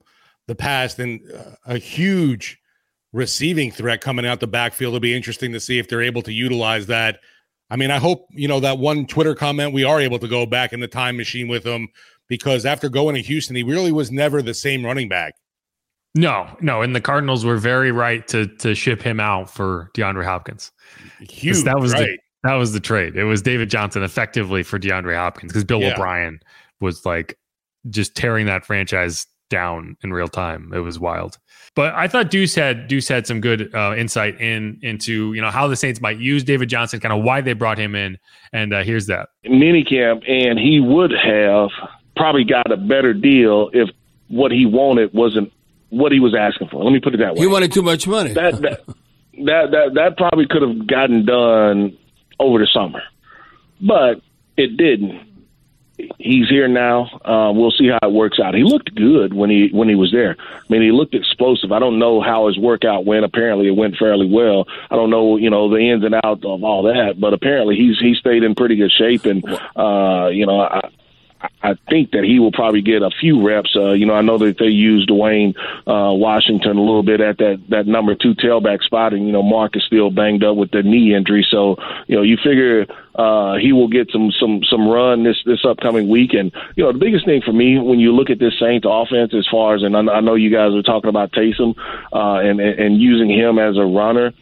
the 0.47 0.55
past 0.55 0.99
and 0.99 1.21
uh, 1.31 1.55
a 1.65 1.77
huge 1.77 2.59
receiving 3.13 3.71
threat 3.71 4.01
coming 4.01 4.25
out 4.25 4.41
the 4.41 4.47
backfield. 4.47 4.91
It'll 4.91 4.99
be 4.99 5.15
interesting 5.15 5.53
to 5.53 5.59
see 5.59 5.79
if 5.79 5.87
they're 5.87 6.01
able 6.01 6.23
to 6.23 6.33
utilize 6.33 6.87
that 6.87 7.19
I 7.69 7.75
mean, 7.75 7.89
I 7.89 7.97
hope, 7.97 8.27
you 8.29 8.47
know, 8.47 8.59
that 8.59 8.77
one 8.77 9.07
Twitter 9.07 9.33
comment, 9.33 9.73
we 9.73 9.83
are 9.83 9.99
able 9.99 10.19
to 10.19 10.27
go 10.27 10.45
back 10.45 10.73
in 10.73 10.79
the 10.79 10.87
time 10.87 11.17
machine 11.17 11.47
with 11.47 11.65
him 11.65 11.87
because 12.27 12.67
after 12.67 12.87
going 12.87 13.15
to 13.15 13.21
Houston, 13.21 13.55
he 13.55 13.63
really 13.63 13.91
was 13.91 14.11
never 14.11 14.43
the 14.43 14.53
same 14.53 14.85
running 14.85 15.09
back. 15.09 15.33
No, 16.13 16.47
no, 16.61 16.83
and 16.83 16.95
the 16.95 17.01
Cardinals 17.01 17.43
were 17.43 17.57
very 17.57 17.91
right 17.91 18.27
to 18.27 18.45
to 18.57 18.75
ship 18.75 19.01
him 19.01 19.19
out 19.19 19.49
for 19.49 19.89
DeAndre 19.95 20.23
Hopkins. 20.23 20.71
Huge, 21.21 21.63
that 21.63 21.79
was 21.79 21.93
right. 21.93 22.05
the 22.05 22.17
that 22.43 22.53
was 22.53 22.73
the 22.73 22.79
trade. 22.79 23.15
It 23.15 23.23
was 23.23 23.41
David 23.41 23.71
Johnson 23.71 24.03
effectively 24.03 24.61
for 24.61 24.77
DeAndre 24.77 25.15
Hopkins 25.15 25.51
because 25.51 25.63
Bill 25.63 25.81
Yeah. 25.81 25.93
O'Brien 25.93 26.39
was 26.79 27.07
like 27.07 27.39
just 27.89 28.15
tearing 28.15 28.45
that 28.45 28.63
franchise 28.63 29.25
down 29.49 29.97
in 30.03 30.11
real 30.11 30.27
time. 30.27 30.71
It 30.73 30.79
was 30.79 30.99
wild. 30.99 31.37
But 31.75 31.93
I 31.95 32.07
thought 32.07 32.29
Deuce 32.29 32.55
had 32.55 32.87
Deuce 32.87 33.07
had 33.07 33.25
some 33.25 33.41
good 33.41 33.73
uh, 33.73 33.95
insight 33.97 34.39
in 34.39 34.79
into 34.81 35.33
you 35.33 35.41
know 35.41 35.49
how 35.49 35.67
the 35.67 35.75
Saints 35.75 36.01
might 36.01 36.19
use 36.19 36.43
David 36.43 36.69
Johnson, 36.69 36.99
kind 36.99 37.13
of 37.13 37.23
why 37.23 37.41
they 37.41 37.53
brought 37.53 37.77
him 37.77 37.95
in, 37.95 38.17
and 38.51 38.73
uh, 38.73 38.83
here's 38.83 39.07
that. 39.07 39.29
minicamp, 39.45 40.29
and 40.29 40.59
he 40.59 40.79
would 40.79 41.11
have 41.11 41.69
probably 42.15 42.43
got 42.43 42.71
a 42.71 42.77
better 42.77 43.13
deal 43.13 43.69
if 43.73 43.89
what 44.27 44.51
he 44.51 44.65
wanted 44.65 45.13
wasn't 45.13 45.51
what 45.89 46.11
he 46.11 46.19
was 46.19 46.35
asking 46.35 46.69
for. 46.69 46.83
Let 46.83 46.91
me 46.91 46.99
put 46.99 47.13
it 47.13 47.17
that 47.17 47.35
way. 47.35 47.41
He 47.41 47.47
wanted 47.47 47.71
too 47.71 47.83
much 47.83 48.07
money. 48.07 48.33
that 48.33 48.61
that 48.61 48.85
that 49.45 49.71
that, 49.71 49.91
that 49.95 50.17
probably 50.17 50.47
could 50.47 50.61
have 50.61 50.87
gotten 50.87 51.25
done 51.25 51.97
over 52.39 52.59
the 52.59 52.67
summer, 52.71 53.01
but 53.81 54.21
it 54.57 54.77
didn't. 54.77 55.32
He's 55.95 56.49
here 56.49 56.67
now. 56.67 57.03
Uh, 57.23 57.51
we'll 57.53 57.71
see 57.71 57.87
how 57.87 57.99
it 58.01 58.11
works 58.11 58.39
out. 58.43 58.55
He 58.55 58.63
looked 58.63 58.95
good 58.95 59.33
when 59.33 59.51
he 59.51 59.69
when 59.71 59.87
he 59.87 59.95
was 59.95 60.11
there. 60.11 60.35
I 60.39 60.63
mean, 60.69 60.81
he 60.81 60.91
looked 60.91 61.13
explosive. 61.13 61.71
I 61.71 61.77
don't 61.77 61.99
know 61.99 62.19
how 62.19 62.47
his 62.47 62.57
workout 62.57 63.05
went. 63.05 63.25
Apparently, 63.25 63.67
it 63.67 63.75
went 63.75 63.97
fairly 63.97 64.27
well. 64.27 64.65
I 64.89 64.95
don't 64.95 65.11
know, 65.11 65.37
you 65.37 65.51
know, 65.51 65.69
the 65.69 65.77
ins 65.77 66.03
and 66.03 66.15
outs 66.23 66.43
of 66.45 66.63
all 66.63 66.83
that, 66.83 67.19
but 67.19 67.33
apparently, 67.33 67.75
he's 67.75 67.99
he 67.99 68.15
stayed 68.15 68.43
in 68.43 68.55
pretty 68.55 68.75
good 68.75 68.91
shape. 68.91 69.25
And 69.25 69.45
uh, 69.75 70.29
you 70.31 70.47
know, 70.47 70.61
I, 70.61 70.89
I 71.63 71.75
think 71.89 72.11
that 72.11 72.25
he 72.25 72.39
will 72.39 72.51
probably 72.51 72.81
get 72.81 73.01
a 73.01 73.09
few 73.09 73.47
reps. 73.47 73.73
Uh, 73.75 73.93
you 73.93 74.05
know, 74.05 74.13
I 74.13 74.21
know 74.21 74.37
that 74.37 74.57
they 74.59 74.67
used 74.67 75.09
Dwayne 75.09 75.55
uh, 75.87 76.13
Washington 76.13 76.77
a 76.77 76.81
little 76.81 77.03
bit 77.03 77.21
at 77.21 77.37
that 77.37 77.63
that 77.69 77.87
number 77.87 78.15
two 78.15 78.35
tailback 78.35 78.83
spot, 78.83 79.13
and 79.13 79.25
you 79.25 79.31
know, 79.31 79.41
Mark 79.41 79.77
is 79.77 79.83
still 79.83 80.11
banged 80.11 80.43
up 80.43 80.57
with 80.57 80.71
the 80.71 80.83
knee 80.83 81.15
injury. 81.15 81.47
So, 81.49 81.77
you 82.07 82.17
know, 82.17 82.21
you 82.21 82.37
figure 82.43 82.85
uh, 83.15 83.55
he 83.55 83.71
will 83.71 83.87
get 83.87 84.11
some 84.11 84.31
some 84.37 84.61
some 84.69 84.89
run 84.89 85.23
this 85.23 85.37
this 85.45 85.63
upcoming 85.63 86.09
week. 86.09 86.33
And 86.33 86.51
you 86.75 86.83
know, 86.83 86.91
the 86.91 86.99
biggest 86.99 87.25
thing 87.25 87.41
for 87.41 87.53
me 87.53 87.79
when 87.79 87.99
you 87.99 88.13
look 88.13 88.29
at 88.29 88.39
this 88.39 88.59
Saints 88.59 88.85
offense, 88.89 89.33
as 89.33 89.47
far 89.49 89.75
as 89.75 89.83
and 89.83 89.95
I, 89.95 90.01
I 90.01 90.19
know 90.19 90.35
you 90.35 90.51
guys 90.51 90.73
are 90.73 90.83
talking 90.83 91.09
about 91.09 91.31
Taysom 91.31 91.75
uh, 92.11 92.39
and 92.39 92.59
and 92.59 92.99
using 92.99 93.29
him 93.29 93.57
as 93.57 93.77
a 93.77 93.85
runner, 93.85 94.33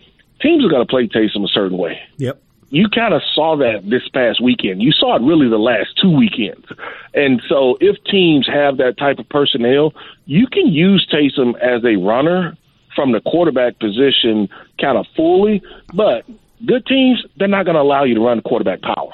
teams 0.41 0.65
are 0.65 0.69
going 0.69 0.85
to 0.85 0.89
play 0.89 1.07
Taysom 1.07 1.43
a 1.43 1.49
certain 1.49 1.77
way 1.77 1.99
Yep. 2.17 2.41
You 2.71 2.87
kind 2.87 3.13
of 3.13 3.21
saw 3.35 3.57
that 3.57 3.89
this 3.89 4.07
past 4.09 4.41
weekend. 4.41 4.81
You 4.81 4.93
saw 4.93 5.17
it 5.17 5.21
really 5.21 5.49
the 5.49 5.57
last 5.57 5.99
two 6.01 6.09
weekends. 6.09 6.65
And 7.13 7.41
so 7.47 7.77
if 7.81 8.01
teams 8.05 8.47
have 8.47 8.77
that 8.77 8.97
type 8.97 9.19
of 9.19 9.27
personnel, 9.27 9.93
you 10.25 10.47
can 10.47 10.67
use 10.67 11.05
Taysom 11.11 11.59
as 11.59 11.83
a 11.83 11.97
runner 11.97 12.57
from 12.95 13.11
the 13.11 13.19
quarterback 13.21 13.77
position 13.79 14.49
kind 14.79 14.97
of 14.97 15.05
fully, 15.15 15.61
but 15.93 16.25
good 16.65 16.85
teams, 16.85 17.23
they're 17.37 17.47
not 17.47 17.65
going 17.65 17.75
to 17.75 17.81
allow 17.81 18.03
you 18.05 18.15
to 18.15 18.21
run 18.21 18.41
quarterback 18.41 18.81
power 18.81 19.11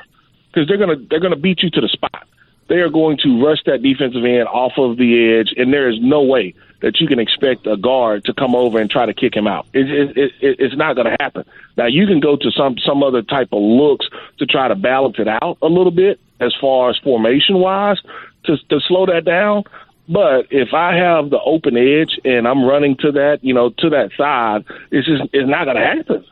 because 0.47 0.67
they're 0.67 0.77
going 0.77 0.97
to 0.97 1.05
they're 1.09 1.19
going 1.19 1.33
to 1.33 1.39
beat 1.39 1.63
you 1.63 1.69
to 1.71 1.81
the 1.81 1.87
spot. 1.87 2.27
They 2.69 2.75
are 2.75 2.89
going 2.89 3.17
to 3.23 3.43
rush 3.43 3.59
that 3.65 3.81
defensive 3.81 4.23
end 4.23 4.47
off 4.47 4.73
of 4.77 4.97
the 4.97 5.39
edge, 5.39 5.53
and 5.57 5.73
there 5.73 5.89
is 5.89 5.97
no 6.01 6.21
way 6.21 6.53
that 6.81 6.99
you 6.99 7.07
can 7.07 7.19
expect 7.19 7.65
a 7.67 7.77
guard 7.77 8.25
to 8.25 8.33
come 8.33 8.55
over 8.55 8.79
and 8.79 8.89
try 8.89 9.05
to 9.05 9.13
kick 9.13 9.35
him 9.35 9.47
out. 9.47 9.67
It, 9.73 9.89
it, 9.89 10.17
it, 10.17 10.33
it's 10.59 10.75
not 10.75 10.95
going 10.95 11.07
to 11.07 11.17
happen. 11.19 11.45
Now 11.75 11.87
you 11.87 12.05
can 12.05 12.19
go 12.19 12.35
to 12.35 12.51
some 12.51 12.77
some 12.79 13.03
other 13.03 13.21
type 13.21 13.49
of 13.51 13.61
looks 13.61 14.07
to 14.39 14.45
try 14.45 14.67
to 14.67 14.75
balance 14.75 15.17
it 15.19 15.27
out 15.27 15.57
a 15.61 15.67
little 15.67 15.91
bit 15.91 16.19
as 16.39 16.53
far 16.59 16.89
as 16.89 16.97
formation 16.97 17.57
wise 17.57 17.97
to 18.45 18.57
to 18.69 18.79
slow 18.87 19.05
that 19.07 19.25
down. 19.25 19.63
But 20.09 20.47
if 20.51 20.73
I 20.73 20.95
have 20.95 21.29
the 21.29 21.39
open 21.39 21.75
edge 21.75 22.17
and 22.23 22.47
I'm 22.47 22.63
running 22.63 22.95
to 22.97 23.11
that, 23.13 23.39
you 23.41 23.53
know, 23.53 23.71
to 23.79 23.89
that 23.89 24.11
side, 24.17 24.63
it's 24.91 25.05
just 25.05 25.23
it's 25.33 25.49
not 25.49 25.65
going 25.65 25.77
to 25.77 25.83
happen. 25.83 26.25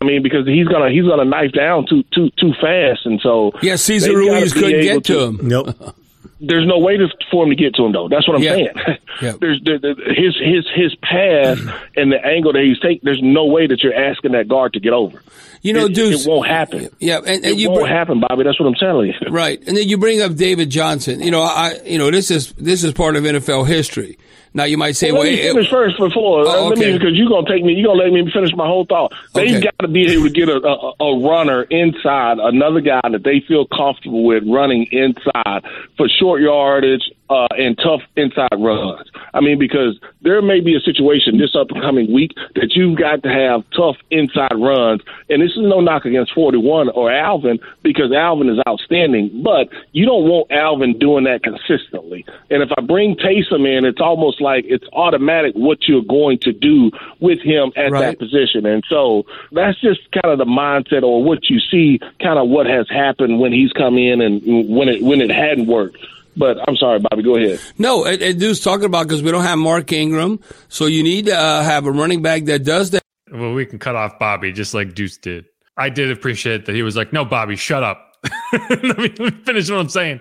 I 0.00 0.04
mean, 0.04 0.22
because 0.22 0.46
he's 0.46 0.68
gonna 0.68 0.90
he's 0.90 1.04
gonna 1.04 1.24
knife 1.24 1.52
down 1.52 1.86
too 1.86 2.04
too 2.14 2.30
too 2.38 2.52
fast, 2.60 3.06
and 3.06 3.20
so 3.20 3.52
Yeah, 3.62 3.76
Cesar 3.76 4.08
they've 4.08 4.18
Ruiz 4.18 4.52
couldn't 4.52 4.74
able 4.74 5.00
get 5.00 5.04
to 5.04 5.20
him. 5.20 5.40
Nope. 5.42 5.96
there's 6.46 6.66
no 6.66 6.78
way 6.78 6.96
to, 6.96 7.08
for 7.30 7.44
him 7.44 7.50
to 7.50 7.56
get 7.56 7.74
to 7.76 7.84
him 7.84 7.92
though. 7.92 8.08
That's 8.08 8.26
what 8.28 8.36
I'm 8.36 8.42
Yeah. 8.42 8.52
saying. 8.52 8.68
Yeah. 9.22 9.34
there's 9.40 9.60
there, 9.64 9.78
there- 9.78 9.94
his 9.94 10.34
his 10.36 10.66
his 10.74 10.94
pass 10.96 11.56
mm-hmm. 11.58 11.70
and 11.96 12.10
the 12.10 12.24
angle 12.24 12.52
that 12.52 12.62
he's 12.62 12.80
taking. 12.80 13.00
There's 13.04 13.20
no 13.22 13.44
way 13.46 13.66
that 13.68 13.80
you're 13.82 13.94
asking 13.94 14.32
that 14.32 14.48
guard 14.48 14.72
to 14.72 14.80
get 14.80 14.92
over. 14.92 15.22
You 15.62 15.72
know, 15.72 15.86
it, 15.86 15.94
Deuce- 15.94 16.26
it 16.26 16.28
won't 16.28 16.48
happen. 16.48 16.88
Yeah, 16.98 17.18
and, 17.18 17.26
and 17.28 17.44
it 17.44 17.56
you 17.58 17.70
won't 17.70 17.82
bring- 17.82 17.92
happen, 17.92 18.20
Bobby. 18.20 18.42
That's 18.42 18.58
what 18.58 18.66
I'm 18.66 18.74
telling 18.74 19.08
you. 19.08 19.14
Right, 19.30 19.62
and 19.66 19.76
then 19.76 19.88
you 19.88 19.98
bring 19.98 20.20
up 20.20 20.34
David 20.34 20.68
Johnson. 20.70 21.20
You 21.20 21.30
know, 21.30 21.42
I, 21.42 21.78
you 21.84 21.96
know, 21.96 22.10
this 22.10 22.30
is 22.30 22.52
this 22.54 22.82
is 22.82 22.92
part 22.92 23.14
of 23.16 23.22
NFL 23.24 23.66
history. 23.68 24.18
Now 24.56 24.64
you 24.64 24.78
might 24.78 24.92
say, 24.96 25.10
Well, 25.10 25.22
well, 25.22 25.30
let 25.30 25.34
me 25.34 25.40
it- 25.40 25.52
finish 25.52 25.70
first 25.70 25.98
before. 25.98 26.46
Oh, 26.46 26.68
Let 26.68 26.78
me 26.78 26.84
okay. 26.86 26.92
because 26.98 27.14
you're 27.14 27.28
gonna 27.28 27.48
take 27.48 27.64
me. 27.64 27.74
You're 27.74 27.88
gonna 27.88 28.04
let 28.04 28.12
me 28.12 28.30
finish 28.30 28.54
my 28.54 28.66
whole 28.66 28.84
thought. 28.86 29.12
They've 29.34 29.56
Okay. 29.56 29.60
got 29.64 29.74
to 29.80 29.88
be 29.88 30.06
able 30.12 30.24
to 30.24 30.30
get 30.30 30.48
a, 30.48 30.56
a, 30.64 30.92
a 31.04 31.18
runner 31.28 31.62
inside, 31.62 32.38
another 32.38 32.80
guy 32.80 33.00
that 33.10 33.24
they 33.24 33.40
feel 33.40 33.66
comfortable 33.66 34.22
with 34.24 34.44
running 34.46 34.86
inside 34.92 35.64
for 35.96 36.08
short 36.08 36.40
yardage 36.40 37.02
uh, 37.30 37.48
and 37.58 37.76
tough 37.78 38.02
inside 38.16 38.56
runs. 38.58 39.10
I 39.32 39.40
mean, 39.40 39.58
because 39.58 39.98
there 40.22 40.40
may 40.42 40.60
be 40.60 40.76
a 40.76 40.80
situation 40.80 41.38
this 41.38 41.54
upcoming 41.54 42.12
week 42.12 42.32
that 42.54 42.72
you've 42.74 42.98
got 42.98 43.22
to 43.22 43.28
have 43.28 43.64
tough 43.70 43.96
inside 44.10 44.54
runs, 44.56 45.02
and 45.28 45.42
this 45.42 45.52
is 45.52 45.58
no 45.58 45.80
knock 45.80 46.04
against 46.04 46.34
41 46.34 46.90
or 46.90 47.10
Alvin 47.10 47.58
because 47.82 48.12
Alvin 48.12 48.48
is 48.48 48.58
outstanding, 48.68 49.42
but 49.42 49.68
you 49.92 50.06
don't 50.06 50.24
want 50.24 50.50
Alvin 50.52 50.98
doing 50.98 51.24
that 51.24 51.42
consistently. 51.42 52.24
And 52.50 52.62
if 52.62 52.70
I 52.76 52.80
bring 52.82 53.16
Taysom 53.16 53.66
in, 53.66 53.84
it's 53.84 54.00
almost 54.00 54.40
like 54.40 54.64
it's 54.66 54.86
automatic 54.92 55.54
what 55.54 55.88
you're 55.88 56.02
going 56.02 56.38
to 56.40 56.52
do 56.52 56.90
with 57.20 57.40
him 57.40 57.72
at 57.76 57.92
that 57.92 58.18
position. 58.18 58.66
And 58.66 58.84
so 58.88 59.24
that's 59.52 59.80
just 59.80 60.00
kind 60.12 60.32
of 60.32 60.38
the 60.38 60.44
mindset 60.44 61.02
or 61.02 61.22
what 61.22 61.48
you 61.48 61.58
see, 61.58 62.00
kind 62.20 62.38
of 62.38 62.48
what 62.48 62.66
has 62.66 62.88
happened 62.88 63.40
when 63.40 63.52
he's 63.52 63.72
come 63.72 63.98
in 63.98 64.20
and 64.20 64.42
when 64.68 64.88
it 64.88 65.02
when 65.02 65.20
it 65.20 65.30
hadn't 65.30 65.66
worked. 65.66 65.98
But 66.36 66.58
I'm 66.68 66.76
sorry, 66.76 66.98
Bobby. 66.98 67.22
Go 67.22 67.36
ahead. 67.36 67.60
no, 67.78 68.04
and, 68.04 68.20
and 68.20 68.40
Deuce 68.40 68.62
talking 68.62 68.86
about 68.86 69.06
because 69.06 69.22
we 69.22 69.30
don't 69.30 69.44
have 69.44 69.58
Mark 69.58 69.92
Ingram, 69.92 70.40
so 70.68 70.86
you 70.86 71.02
need 71.02 71.26
to 71.26 71.36
uh, 71.36 71.62
have 71.62 71.86
a 71.86 71.92
running 71.92 72.22
back 72.22 72.44
that 72.44 72.64
does 72.64 72.90
that. 72.90 73.02
Well, 73.30 73.52
we 73.52 73.66
can 73.66 73.78
cut 73.78 73.96
off 73.96 74.18
Bobby 74.18 74.52
just 74.52 74.74
like 74.74 74.94
Deuce 74.94 75.16
did. 75.16 75.46
I 75.76 75.88
did 75.88 76.10
appreciate 76.10 76.66
that 76.66 76.74
he 76.74 76.82
was 76.82 76.96
like, 76.96 77.12
"No, 77.12 77.24
Bobby, 77.24 77.56
shut 77.56 77.82
up." 77.82 78.16
let, 78.52 78.82
me, 78.82 79.14
let 79.18 79.18
me 79.18 79.30
finish 79.44 79.70
what 79.70 79.80
I'm 79.80 79.88
saying. 79.88 80.20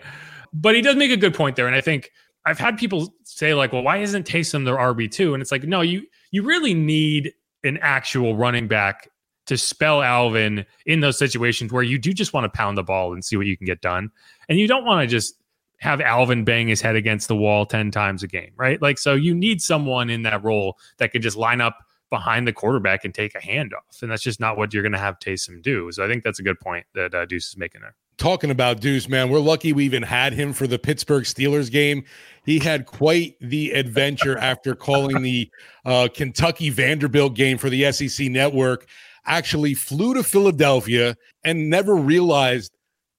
But 0.54 0.76
he 0.76 0.82
does 0.82 0.96
make 0.96 1.12
a 1.12 1.18
good 1.18 1.34
point 1.34 1.56
there, 1.56 1.68
and 1.68 1.76
I 1.76 1.82
think 1.82 2.12
I've 2.46 2.60
had 2.60 2.78
people 2.78 3.14
say 3.24 3.54
like, 3.54 3.74
well, 3.74 3.84
why 3.84 3.98
isn't 3.98 4.28
Taysom 4.28 4.66
their 4.66 4.76
RB 4.76 5.10
two? 5.10 5.34
And 5.34 5.42
it's 5.42 5.52
like, 5.52 5.64
no, 5.64 5.82
you 5.82 6.04
you 6.32 6.44
really 6.44 6.74
need 6.74 7.34
an 7.64 7.80
actual 7.82 8.36
running 8.36 8.68
back 8.68 9.10
to 9.46 9.58
spell 9.58 10.02
Alvin 10.02 10.66
in 10.86 11.02
those 11.02 11.18
situations 11.18 11.72
where 11.72 11.84
you 11.84 11.98
do 11.98 12.14
just 12.14 12.34
want 12.34 12.46
to 12.46 12.50
pound 12.50 12.78
the 12.78 12.84
ball 12.84 13.14
and 13.14 13.24
see 13.24 13.36
what 13.36 13.46
you 13.46 13.58
can 13.58 13.66
get 13.66 13.82
done, 13.82 14.12
and 14.50 14.60
you 14.60 14.68
don't 14.68 14.86
want 14.86 15.02
to 15.02 15.08
just 15.08 15.36
have 15.84 16.00
Alvin 16.00 16.46
bang 16.46 16.70
his 16.70 16.80
head 16.80 16.96
against 16.96 17.28
the 17.28 17.36
wall 17.36 17.66
10 17.66 17.92
times 17.92 18.24
a 18.24 18.28
game, 18.28 18.52
right? 18.56 18.82
Like, 18.82 18.98
so 18.98 19.16
you 19.16 19.36
need 19.36 19.62
someone 19.62 20.10
in 20.10 20.24
that 20.24 20.42
role 20.42 20.78
that 20.98 21.12
can 21.12 21.22
just 21.22 21.36
line 21.36 21.60
up 21.60 21.78
behind 22.10 22.48
the 22.48 22.54
quarterback 22.54 23.04
and 23.04 23.14
take 23.14 23.36
a 23.36 23.40
handoff. 23.40 24.02
And 24.02 24.10
that's 24.10 24.24
just 24.24 24.40
not 24.40 24.56
what 24.56 24.74
you're 24.74 24.82
going 24.82 24.94
to 24.94 24.98
have 24.98 25.20
Taysom 25.20 25.62
do. 25.62 25.92
So 25.92 26.06
I 26.06 26.08
think 26.08 26.24
that's 26.24 26.40
a 26.40 26.44
good 26.44 26.58
point 26.58 26.86
that 26.96 27.14
uh, 27.14 27.26
Deuce 27.26 27.50
is 27.50 27.58
making 27.58 27.82
there. 27.82 27.96
Talking 28.18 28.50
about 28.50 28.80
Deuce, 28.80 29.10
man, 29.10 29.30
we're 29.30 29.40
lucky 29.40 29.74
we 29.74 29.84
even 29.84 30.04
had 30.04 30.32
him 30.32 30.54
for 30.54 30.68
the 30.68 30.80
Pittsburgh 30.80 31.26
Steelers 31.26 31.70
game. 31.70 32.06
He 32.46 32.60
had 32.60 32.86
quite 32.86 33.36
the 33.42 33.72
adventure 33.72 34.38
after 34.52 34.76
calling 34.76 35.22
the 35.22 35.52
uh, 35.84 36.08
Kentucky 36.14 36.70
Vanderbilt 36.70 37.34
game 37.34 37.58
for 37.58 37.70
the 37.70 37.92
SEC 37.92 38.30
network. 38.30 38.88
Actually, 39.26 39.74
flew 39.74 40.14
to 40.14 40.24
Philadelphia 40.24 41.18
and 41.44 41.70
never 41.70 41.96
realized 41.96 42.72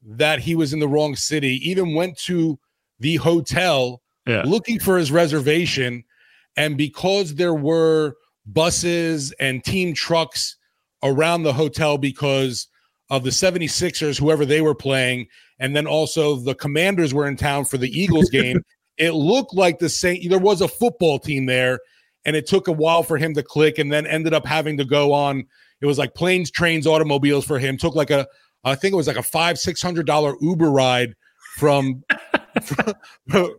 that 0.04 0.40
he 0.40 0.54
was 0.54 0.72
in 0.72 0.78
the 0.78 0.88
wrong 0.88 1.16
city, 1.16 1.60
even 1.68 1.94
went 1.94 2.18
to 2.18 2.58
the 3.00 3.16
hotel 3.16 4.02
yeah. 4.26 4.42
looking 4.44 4.78
for 4.78 4.98
his 4.98 5.10
reservation. 5.10 6.04
And 6.56 6.76
because 6.76 7.34
there 7.34 7.54
were 7.54 8.14
buses 8.46 9.32
and 9.40 9.64
team 9.64 9.94
trucks 9.94 10.56
around 11.02 11.42
the 11.42 11.52
hotel 11.52 11.98
because 11.98 12.68
of 13.10 13.24
the 13.24 13.30
76ers, 13.30 14.18
whoever 14.18 14.44
they 14.44 14.60
were 14.60 14.74
playing, 14.74 15.26
and 15.58 15.74
then 15.74 15.86
also 15.86 16.36
the 16.36 16.54
commanders 16.54 17.14
were 17.14 17.28
in 17.28 17.36
town 17.36 17.64
for 17.64 17.78
the 17.78 17.88
Eagles 17.88 18.30
game, 18.32 18.62
it 18.96 19.12
looked 19.12 19.54
like 19.54 19.78
the 19.78 19.88
same 19.88 20.28
there 20.28 20.38
was 20.38 20.60
a 20.60 20.68
football 20.68 21.18
team 21.18 21.46
there, 21.46 21.80
and 22.24 22.36
it 22.36 22.46
took 22.46 22.68
a 22.68 22.72
while 22.72 23.02
for 23.02 23.18
him 23.18 23.34
to 23.34 23.42
click, 23.42 23.78
and 23.78 23.92
then 23.92 24.06
ended 24.06 24.32
up 24.32 24.46
having 24.46 24.76
to 24.78 24.84
go 24.84 25.12
on. 25.12 25.44
It 25.80 25.86
was 25.86 25.98
like 25.98 26.14
planes, 26.14 26.50
trains, 26.50 26.86
automobiles 26.86 27.44
for 27.44 27.58
him. 27.58 27.76
Took 27.76 27.94
like 27.94 28.10
a 28.10 28.26
I 28.64 28.74
think 28.74 28.92
it 28.92 28.96
was 28.96 29.06
like 29.06 29.16
a 29.16 29.22
five 29.22 29.58
six 29.58 29.82
hundred 29.82 30.06
dollar 30.06 30.34
Uber 30.40 30.70
ride 30.70 31.14
from 31.56 32.02
from, 32.62 32.94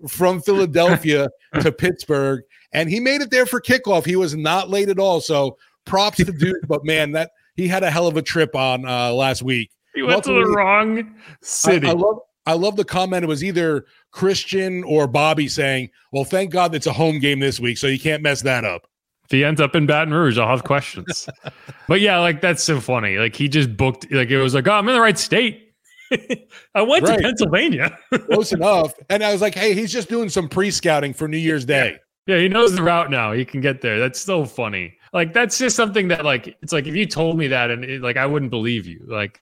from 0.07 0.41
Philadelphia 0.41 1.29
to 1.61 1.71
Pittsburgh, 1.71 2.43
and 2.73 2.89
he 2.89 2.99
made 2.99 3.21
it 3.21 3.31
there 3.31 3.45
for 3.45 3.61
kickoff. 3.61 4.05
He 4.05 4.15
was 4.15 4.35
not 4.35 4.69
late 4.69 4.89
at 4.89 4.99
all. 4.99 5.21
So 5.21 5.57
props 5.85 6.17
to 6.17 6.25
dude, 6.25 6.67
but 6.67 6.83
man, 6.83 7.11
that 7.13 7.31
he 7.55 7.67
had 7.67 7.83
a 7.83 7.91
hell 7.91 8.07
of 8.07 8.17
a 8.17 8.21
trip 8.21 8.55
on 8.55 8.85
uh, 8.85 9.11
last 9.11 9.41
week. 9.41 9.71
He 9.93 10.01
went 10.01 10.17
Luckily, 10.17 10.41
to 10.41 10.45
the 10.45 10.51
wrong 10.51 11.15
city. 11.41 11.87
I, 11.87 11.91
I, 11.91 11.93
love 11.93 12.19
I 12.45 12.53
love 12.53 12.75
the 12.75 12.83
comment. 12.83 13.23
It 13.23 13.27
was 13.27 13.43
either 13.43 13.85
Christian 14.11 14.83
or 14.83 15.07
Bobby 15.07 15.47
saying, 15.47 15.89
"Well, 16.11 16.25
thank 16.25 16.51
God 16.51 16.75
it's 16.75 16.87
a 16.87 16.93
home 16.93 17.19
game 17.19 17.39
this 17.39 17.59
week, 17.59 17.77
so 17.77 17.87
you 17.87 17.99
can't 17.99 18.21
mess 18.21 18.41
that 18.41 18.65
up." 18.65 18.87
If 19.25 19.31
he 19.31 19.43
ends 19.43 19.59
up 19.59 19.75
in 19.75 19.87
Baton 19.87 20.13
Rouge, 20.13 20.37
I'll 20.37 20.49
have 20.49 20.63
questions. 20.63 21.27
but 21.87 21.99
yeah, 21.99 22.19
like 22.19 22.41
that's 22.41 22.63
so 22.63 22.79
funny. 22.79 23.17
Like 23.17 23.35
he 23.35 23.47
just 23.49 23.75
booked. 23.75 24.11
Like 24.11 24.29
it 24.29 24.41
was 24.41 24.53
like, 24.53 24.67
oh, 24.67 24.73
I'm 24.73 24.87
in 24.87 24.93
the 24.93 25.01
right 25.01 25.17
state. 25.17 25.73
I 26.75 26.81
went 26.81 27.07
right. 27.07 27.17
to 27.17 27.21
Pennsylvania. 27.23 27.97
Close 28.29 28.53
enough. 28.53 28.93
And 29.09 29.23
I 29.23 29.31
was 29.31 29.41
like, 29.41 29.55
hey, 29.55 29.73
he's 29.73 29.91
just 29.91 30.09
doing 30.09 30.29
some 30.29 30.47
pre 30.47 30.69
scouting 30.69 31.13
for 31.13 31.27
New 31.27 31.37
Year's 31.37 31.65
Day. 31.65 31.97
Yeah, 32.27 32.37
he 32.37 32.47
knows 32.47 32.75
the 32.75 32.83
route 32.83 33.11
now. 33.11 33.33
He 33.33 33.45
can 33.45 33.61
get 33.61 33.81
there. 33.81 33.99
That's 33.99 34.19
so 34.19 34.45
funny. 34.45 34.97
Like 35.13 35.33
that's 35.33 35.57
just 35.57 35.75
something 35.75 36.07
that 36.09 36.25
like 36.25 36.55
it's 36.61 36.73
like 36.73 36.87
if 36.87 36.95
you 36.95 37.05
told 37.05 37.37
me 37.37 37.47
that 37.47 37.71
and 37.71 37.83
it, 37.83 38.01
like 38.01 38.17
I 38.17 38.25
wouldn't 38.25 38.51
believe 38.51 38.85
you. 38.85 39.05
Like 39.07 39.41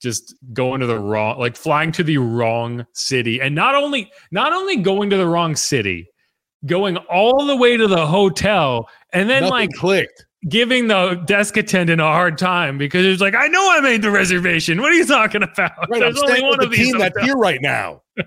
just 0.00 0.34
going 0.52 0.80
to 0.80 0.86
the 0.86 0.98
wrong 0.98 1.38
like 1.38 1.56
flying 1.56 1.92
to 1.92 2.02
the 2.02 2.18
wrong 2.18 2.84
city 2.92 3.40
and 3.40 3.54
not 3.54 3.74
only 3.74 4.10
not 4.30 4.52
only 4.52 4.76
going 4.76 5.10
to 5.10 5.16
the 5.16 5.26
wrong 5.26 5.56
city, 5.56 6.08
going 6.66 6.96
all 6.96 7.46
the 7.46 7.56
way 7.56 7.76
to 7.76 7.86
the 7.86 8.06
hotel 8.06 8.88
and 9.12 9.28
then 9.28 9.42
Nothing 9.42 9.50
like 9.50 9.72
clicked 9.72 10.24
giving 10.48 10.88
the 10.88 11.14
desk 11.24 11.56
attendant 11.56 12.00
a 12.00 12.04
hard 12.04 12.38
time 12.38 12.78
because 12.78 13.06
it's 13.06 13.20
like, 13.20 13.34
I 13.34 13.46
know 13.48 13.70
I 13.72 13.80
made 13.80 14.02
the 14.02 14.10
reservation. 14.10 14.80
What 14.80 14.90
are 14.90 14.96
you 14.96 15.06
talking 15.06 15.42
about? 15.42 15.72
Right, 15.88 16.00
There's 16.00 16.20
I'm 16.22 16.30
only 16.30 16.42
one 16.42 16.62
of 16.62 16.70
the 16.70 16.76
team 16.76 16.98
that's 16.98 17.20
here 17.22 17.36
right 17.36 17.60
now. 17.62 18.02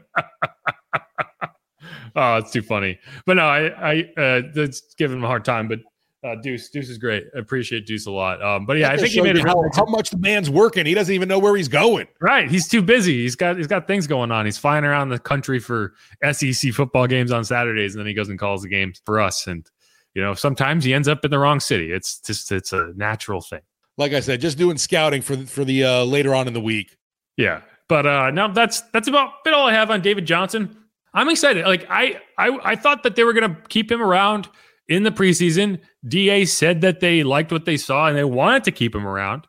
oh, 2.16 2.38
it's 2.38 2.52
too 2.52 2.62
funny. 2.62 3.00
But 3.26 3.34
no, 3.36 3.46
I, 3.46 3.92
I, 3.92 4.02
uh, 4.18 4.42
that's 4.54 4.94
giving 4.96 5.18
him 5.18 5.24
a 5.24 5.28
hard 5.28 5.44
time. 5.44 5.68
But 5.68 5.80
uh, 6.24 6.36
Deuce, 6.42 6.70
Deuce 6.70 6.90
is 6.90 6.98
great. 6.98 7.26
I 7.36 7.40
appreciate 7.40 7.86
Deuce 7.86 8.08
a 8.08 8.12
lot. 8.12 8.42
Um, 8.42 8.66
but 8.66 8.78
yeah, 8.78 8.92
I 8.92 8.98
think 8.98 9.10
he 9.10 9.22
made 9.22 9.36
it. 9.36 9.46
How, 9.46 9.62
how 9.76 9.86
much 9.86 10.10
the 10.10 10.18
man's 10.18 10.50
working? 10.50 10.86
He 10.86 10.94
doesn't 10.94 11.14
even 11.14 11.28
know 11.28 11.38
where 11.38 11.56
he's 11.56 11.68
going. 11.68 12.08
Right, 12.22 12.50
he's 12.50 12.68
too 12.68 12.82
busy. 12.82 13.22
He's 13.22 13.36
got 13.36 13.58
he's 13.58 13.68
got 13.68 13.86
things 13.88 14.08
going 14.08 14.32
on. 14.32 14.46
He's 14.46 14.58
flying 14.58 14.86
around 14.86 15.10
the 15.10 15.20
country 15.20 15.60
for 15.60 15.94
SEC 16.32 16.74
football 16.74 17.06
games 17.06 17.32
on 17.32 17.44
Saturdays, 17.44 17.94
and 17.94 18.00
then 18.00 18.08
he 18.08 18.16
goes 18.16 18.30
and 18.30 18.40
calls 18.40 18.64
the 18.64 18.70
games 18.70 19.02
for 19.06 19.20
us. 19.20 19.46
And 19.46 19.70
you 20.16 20.22
know, 20.22 20.34
sometimes 20.34 20.84
he 20.86 20.94
ends 20.94 21.08
up 21.08 21.24
in 21.24 21.30
the 21.30 21.38
wrong 21.38 21.60
city. 21.60 21.92
It's 21.92 22.20
just 22.20 22.52
it's 22.52 22.74
a 22.74 22.94
natural 22.96 23.42
thing. 23.42 23.62
Like 23.98 24.14
I 24.14 24.22
said, 24.22 24.42
just 24.42 24.58
doing 24.58 24.78
scouting 24.78 25.22
for 25.22 25.38
for 25.38 25.64
the 25.64 25.84
uh, 25.84 26.04
later 26.06 26.34
on 26.34 26.48
in 26.48 26.54
the 26.54 26.62
week. 26.62 26.98
Yeah, 27.38 27.62
but 27.88 28.06
uh, 28.06 28.32
now 28.32 28.48
that's 28.48 28.82
that's 28.94 29.08
about 29.08 29.44
bit 29.44 29.54
all 29.54 29.68
I 29.68 29.74
have 29.74 29.92
on 29.92 30.02
David 30.02 30.26
Johnson. 30.26 30.76
I'm 31.14 31.30
excited. 31.30 31.66
Like 31.66 31.86
I 31.90 32.20
I 32.38 32.58
I 32.64 32.76
thought 32.76 33.04
that 33.04 33.16
they 33.16 33.24
were 33.24 33.34
gonna 33.34 33.58
keep 33.68 33.92
him 33.92 34.02
around 34.02 34.50
in 34.88 35.04
the 35.04 35.12
preseason. 35.12 35.80
Da 36.08 36.46
said 36.46 36.82
that 36.82 37.02
they 37.02 37.24
liked 37.24 37.52
what 37.52 37.66
they 37.66 37.78
saw 37.78 38.08
and 38.08 38.18
they 38.18 38.24
wanted 38.24 38.64
to 38.66 38.72
keep 38.72 38.96
him 38.96 39.06
around, 39.06 39.48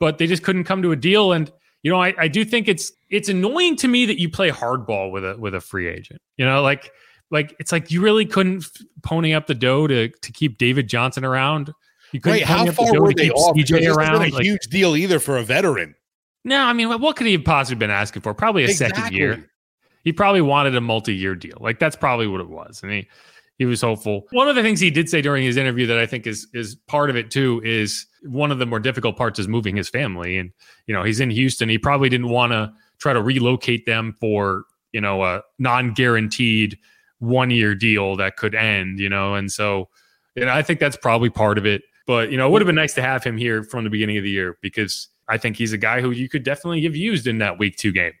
but 0.00 0.16
they 0.16 0.26
just 0.26 0.42
couldn't 0.42 0.64
come 0.64 0.82
to 0.82 0.92
a 0.92 0.96
deal. 0.96 1.32
And 1.32 1.52
you 1.82 1.90
know, 1.90 2.00
I, 2.00 2.14
I 2.18 2.28
do 2.28 2.44
think 2.44 2.68
it's 2.68 2.90
it's 3.10 3.28
annoying 3.28 3.76
to 3.76 3.88
me 3.88 4.06
that 4.06 4.18
you 4.18 4.30
play 4.30 4.50
hardball 4.50 5.10
with 5.10 5.24
a 5.26 5.36
with 5.36 5.54
a 5.54 5.60
free 5.60 5.88
agent. 5.88 6.22
You 6.38 6.46
know, 6.46 6.62
like 6.62 6.90
like 7.30 7.54
it's 7.58 7.72
like 7.72 7.90
you 7.90 8.00
really 8.00 8.26
couldn't 8.26 8.66
pony 9.02 9.34
up 9.34 9.46
the 9.46 9.54
dough 9.54 9.86
to 9.86 10.08
to 10.08 10.32
keep 10.32 10.58
David 10.58 10.88
Johnson 10.88 11.24
around. 11.24 11.72
You 12.12 12.20
couldn't 12.20 12.38
Wait, 12.38 12.46
how 12.46 12.70
far 12.70 13.00
were 13.00 13.12
they 13.12 13.30
off? 13.30 13.56
CJ 13.56 13.94
around. 13.94 14.16
a 14.16 14.18
like, 14.28 14.42
huge 14.42 14.68
deal 14.68 14.96
either 14.96 15.18
for 15.18 15.36
a 15.36 15.42
veteran. 15.42 15.94
No, 16.44 16.62
I 16.62 16.72
mean, 16.72 16.88
what 16.88 17.16
could 17.16 17.26
he 17.26 17.32
have 17.32 17.44
possibly 17.44 17.76
been 17.76 17.90
asking 17.90 18.22
for? 18.22 18.32
Probably 18.32 18.62
a 18.62 18.68
exactly. 18.68 19.02
second 19.02 19.16
year. 19.16 19.50
He 20.04 20.12
probably 20.12 20.40
wanted 20.40 20.76
a 20.76 20.80
multi-year 20.80 21.34
deal. 21.34 21.58
Like 21.60 21.80
that's 21.80 21.96
probably 21.96 22.28
what 22.28 22.40
it 22.40 22.48
was, 22.48 22.80
and 22.82 22.92
he 22.92 23.08
he 23.58 23.64
was 23.64 23.80
hopeful. 23.80 24.26
One 24.30 24.48
of 24.48 24.54
the 24.54 24.62
things 24.62 24.78
he 24.78 24.90
did 24.90 25.08
say 25.08 25.22
during 25.22 25.42
his 25.42 25.56
interview 25.56 25.86
that 25.86 25.98
I 25.98 26.06
think 26.06 26.26
is 26.26 26.46
is 26.54 26.76
part 26.86 27.10
of 27.10 27.16
it 27.16 27.30
too 27.30 27.60
is 27.64 28.06
one 28.22 28.52
of 28.52 28.58
the 28.58 28.66
more 28.66 28.78
difficult 28.78 29.16
parts 29.16 29.38
is 29.38 29.48
moving 29.48 29.76
his 29.76 29.88
family, 29.88 30.38
and 30.38 30.52
you 30.86 30.94
know 30.94 31.02
he's 31.02 31.20
in 31.20 31.30
Houston. 31.30 31.68
He 31.68 31.78
probably 31.78 32.08
didn't 32.08 32.28
want 32.28 32.52
to 32.52 32.72
try 32.98 33.12
to 33.12 33.20
relocate 33.20 33.86
them 33.86 34.14
for 34.20 34.64
you 34.92 35.00
know 35.00 35.24
a 35.24 35.42
non-guaranteed 35.58 36.78
one 37.18 37.50
year 37.50 37.74
deal 37.74 38.16
that 38.16 38.36
could 38.36 38.54
end, 38.54 38.98
you 38.98 39.08
know, 39.08 39.34
and 39.34 39.50
so 39.50 39.88
know, 40.44 40.52
I 40.52 40.62
think 40.62 40.80
that's 40.80 40.96
probably 40.96 41.30
part 41.30 41.58
of 41.58 41.66
it. 41.66 41.82
But 42.06 42.30
you 42.30 42.36
know, 42.36 42.46
it 42.46 42.50
would 42.50 42.62
have 42.62 42.66
been 42.66 42.74
nice 42.74 42.94
to 42.94 43.02
have 43.02 43.24
him 43.24 43.36
here 43.36 43.64
from 43.64 43.84
the 43.84 43.90
beginning 43.90 44.18
of 44.18 44.24
the 44.24 44.30
year 44.30 44.58
because 44.62 45.08
I 45.28 45.38
think 45.38 45.56
he's 45.56 45.72
a 45.72 45.78
guy 45.78 46.00
who 46.00 46.10
you 46.10 46.28
could 46.28 46.44
definitely 46.44 46.82
have 46.82 46.94
used 46.94 47.26
in 47.26 47.38
that 47.38 47.58
week 47.58 47.76
two 47.76 47.92
game. 47.92 48.12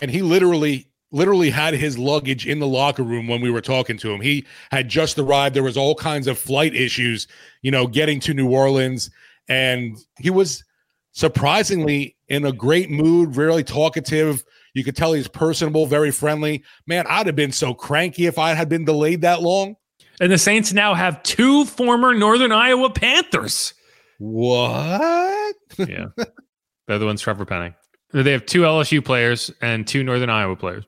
And 0.00 0.10
he 0.10 0.22
literally 0.22 0.90
literally 1.10 1.50
had 1.50 1.74
his 1.74 1.96
luggage 1.96 2.46
in 2.46 2.58
the 2.58 2.66
locker 2.66 3.02
room 3.04 3.28
when 3.28 3.40
we 3.40 3.50
were 3.50 3.60
talking 3.60 3.96
to 3.96 4.12
him. 4.12 4.20
He 4.20 4.44
had 4.72 4.88
just 4.88 5.16
arrived. 5.18 5.54
There 5.54 5.62
was 5.62 5.76
all 5.76 5.94
kinds 5.94 6.26
of 6.26 6.38
flight 6.38 6.74
issues, 6.74 7.28
you 7.62 7.70
know, 7.70 7.86
getting 7.86 8.18
to 8.20 8.34
New 8.34 8.50
Orleans. 8.50 9.10
And 9.48 9.96
he 10.18 10.30
was 10.30 10.64
surprisingly 11.12 12.16
in 12.28 12.44
a 12.44 12.52
great 12.52 12.90
mood, 12.90 13.36
really 13.36 13.62
talkative, 13.62 14.42
you 14.74 14.84
could 14.84 14.96
tell 14.96 15.12
he's 15.12 15.28
personable, 15.28 15.86
very 15.86 16.10
friendly. 16.10 16.64
Man, 16.86 17.06
I'd 17.08 17.26
have 17.26 17.36
been 17.36 17.52
so 17.52 17.72
cranky 17.72 18.26
if 18.26 18.38
I 18.38 18.54
had 18.54 18.68
been 18.68 18.84
delayed 18.84 19.22
that 19.22 19.40
long. 19.40 19.76
And 20.20 20.30
the 20.30 20.38
Saints 20.38 20.72
now 20.72 20.94
have 20.94 21.22
two 21.22 21.64
former 21.64 22.14
Northern 22.14 22.52
Iowa 22.52 22.90
Panthers. 22.90 23.74
What? 24.18 25.56
yeah. 25.78 26.06
They're 26.86 26.98
the 26.98 27.06
ones 27.06 27.22
Trevor 27.22 27.44
Penning. 27.44 27.74
They 28.12 28.32
have 28.32 28.46
two 28.46 28.62
LSU 28.62 29.04
players 29.04 29.50
and 29.60 29.86
two 29.86 30.04
Northern 30.04 30.30
Iowa 30.30 30.54
players. 30.54 30.84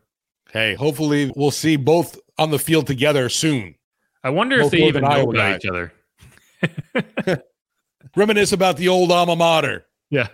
Hey, 0.52 0.74
hopefully 0.74 1.32
we'll 1.34 1.50
see 1.50 1.76
both 1.76 2.18
on 2.38 2.50
the 2.50 2.58
field 2.58 2.86
together 2.86 3.28
soon. 3.28 3.74
I 4.22 4.30
wonder 4.30 4.58
both 4.58 4.66
if 4.66 4.70
they 4.72 4.78
Northern 4.80 5.04
even 5.04 5.10
know 5.10 5.30
about 5.30 5.56
each 5.56 5.68
other. 5.68 7.42
Reminisce 8.16 8.52
about 8.52 8.76
the 8.76 8.88
old 8.88 9.10
alma 9.12 9.36
mater. 9.36 9.84
Yeah. 10.08 10.28